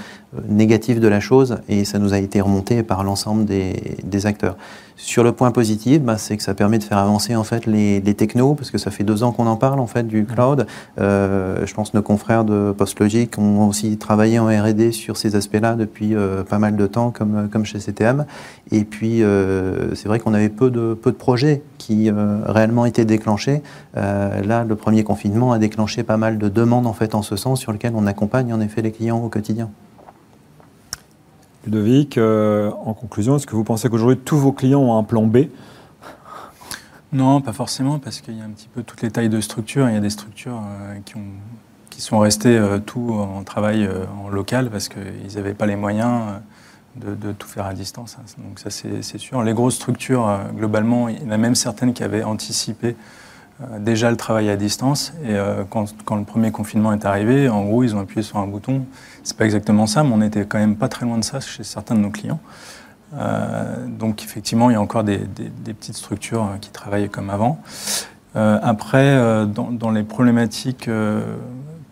[0.48, 4.56] négatif de la chose et ça nous a été remonté par l'ensemble des, des acteurs.
[4.96, 8.00] Sur le point positif, bah, c'est que ça permet de faire avancer en fait les,
[8.00, 10.66] les technos, parce que ça fait deux ans qu'on en parle en fait du cloud.
[11.00, 15.36] Euh, je pense que nos confrères de PostLogic ont aussi travaillé en R&D sur ces
[15.36, 18.26] aspects-là depuis euh, pas mal de temps, comme, comme chez CTM.
[18.70, 22.10] Et puis euh, c'est vrai qu'on avait peu de, peu de projets qui
[22.46, 23.60] réellement étaient déclenchés.
[23.94, 27.58] Là, le premier confinement a déclenché pas mal de demandes en fait en ce sens,
[27.58, 29.68] sur lesquelles on accompagne en effet les clients au quotidien.
[31.64, 35.22] Ludovic, euh, en conclusion, est-ce que vous pensez qu'aujourd'hui tous vos clients ont un plan
[35.22, 35.46] B?
[37.12, 39.88] Non, pas forcément, parce qu'il y a un petit peu toutes les tailles de structures.
[39.88, 40.62] Il y a des structures
[41.04, 41.30] qui, ont,
[41.90, 43.86] qui sont restées tout en travail
[44.24, 46.22] en local parce qu'ils n'avaient pas les moyens
[46.96, 48.16] de, tout faire à distance.
[48.18, 48.24] Hein.
[48.38, 49.42] Donc ça, c'est sûr.
[49.42, 52.96] Les grosses structures, euh, globalement, il y en a même certaines qui avaient anticipé
[53.60, 55.12] euh, déjà le travail à distance.
[55.24, 55.86] Et euh, quand,
[56.16, 58.84] le premier confinement est arrivé, en gros, ils ont appuyé sur un bouton.
[59.24, 61.64] C'est pas exactement ça, mais on était quand même pas très loin de ça chez
[61.64, 62.40] certains de nos clients.
[63.88, 67.60] donc effectivement, il y a encore des, petites structures qui travaillent comme avant.
[68.34, 70.88] après, dans, les problématiques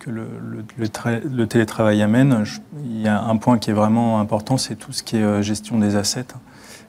[0.01, 2.43] que le, télétravail amène,
[2.83, 5.41] il y a un point qui est vraiment important, c'est tout ce qui est euh,
[5.41, 6.25] gestion des assets.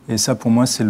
[0.08, 0.84] Et ça, pour moi, c'est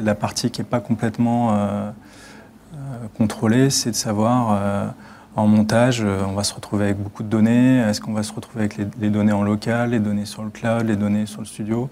[0.00, 2.76] la partie qui n'est pas complètement euh, euh,
[3.16, 4.94] contrôlée, c'est de savoir,
[5.36, 8.60] en montage, on va se retrouver avec beaucoup de données, est-ce qu'on va se retrouver
[8.60, 11.90] avec les, données en local, les données sur le cloud, les données sur le studio,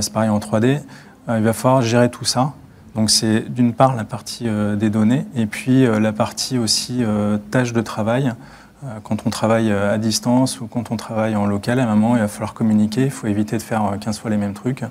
[0.00, 0.80] c'est pareil en 3D.
[1.28, 2.52] il va falloir gérer tout ça.
[2.94, 7.04] Donc c'est d'une part la partie des données et puis la partie aussi
[7.50, 8.32] tâches de travail.
[8.84, 11.94] Euh, quand on travaille euh, à distance ou quand on travaille en local, à un
[11.94, 13.04] moment, il va falloir communiquer.
[13.04, 14.82] Il faut éviter de faire 15 euh, fois les mêmes trucs.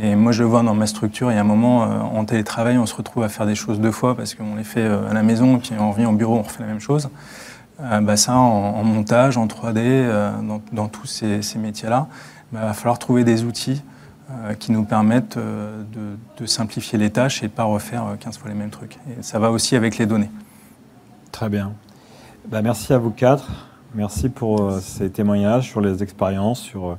[0.00, 1.32] Et moi, je le vois dans ma structure.
[1.32, 3.90] Il y a un moment, en télétravail, on se retrouve à faire des choses deux
[3.90, 6.42] fois parce qu'on les fait à la maison et puis on revient au bureau, on
[6.42, 7.08] refait la même chose.
[7.78, 10.06] bah ça, en, montage, en 3D,
[10.72, 12.06] dans, tous ces, métiers-là,
[12.52, 13.82] bah, il va falloir trouver des outils
[14.60, 18.56] qui nous permettent de, simplifier les tâches et de ne pas refaire 15 fois les
[18.56, 18.98] mêmes trucs.
[19.08, 20.30] Et ça va aussi avec les données.
[21.32, 21.72] Très bien.
[22.48, 23.50] Bah, merci à vous quatre.
[23.94, 26.94] Merci pour euh, ces témoignages sur les expériences, sur euh,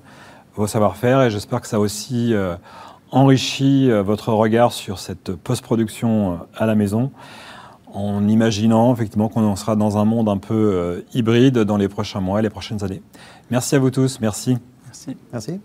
[0.55, 2.55] vos savoir-faire et j'espère que ça aussi euh,
[3.11, 7.11] enrichi votre regard sur cette post-production à la maison
[7.91, 12.39] en imaginant effectivement qu'on sera dans un monde un peu hybride dans les prochains mois
[12.39, 13.01] et les prochaines années.
[13.49, 14.19] Merci à vous tous.
[14.19, 14.57] Merci.
[14.85, 15.17] Merci.
[15.31, 15.59] Merci.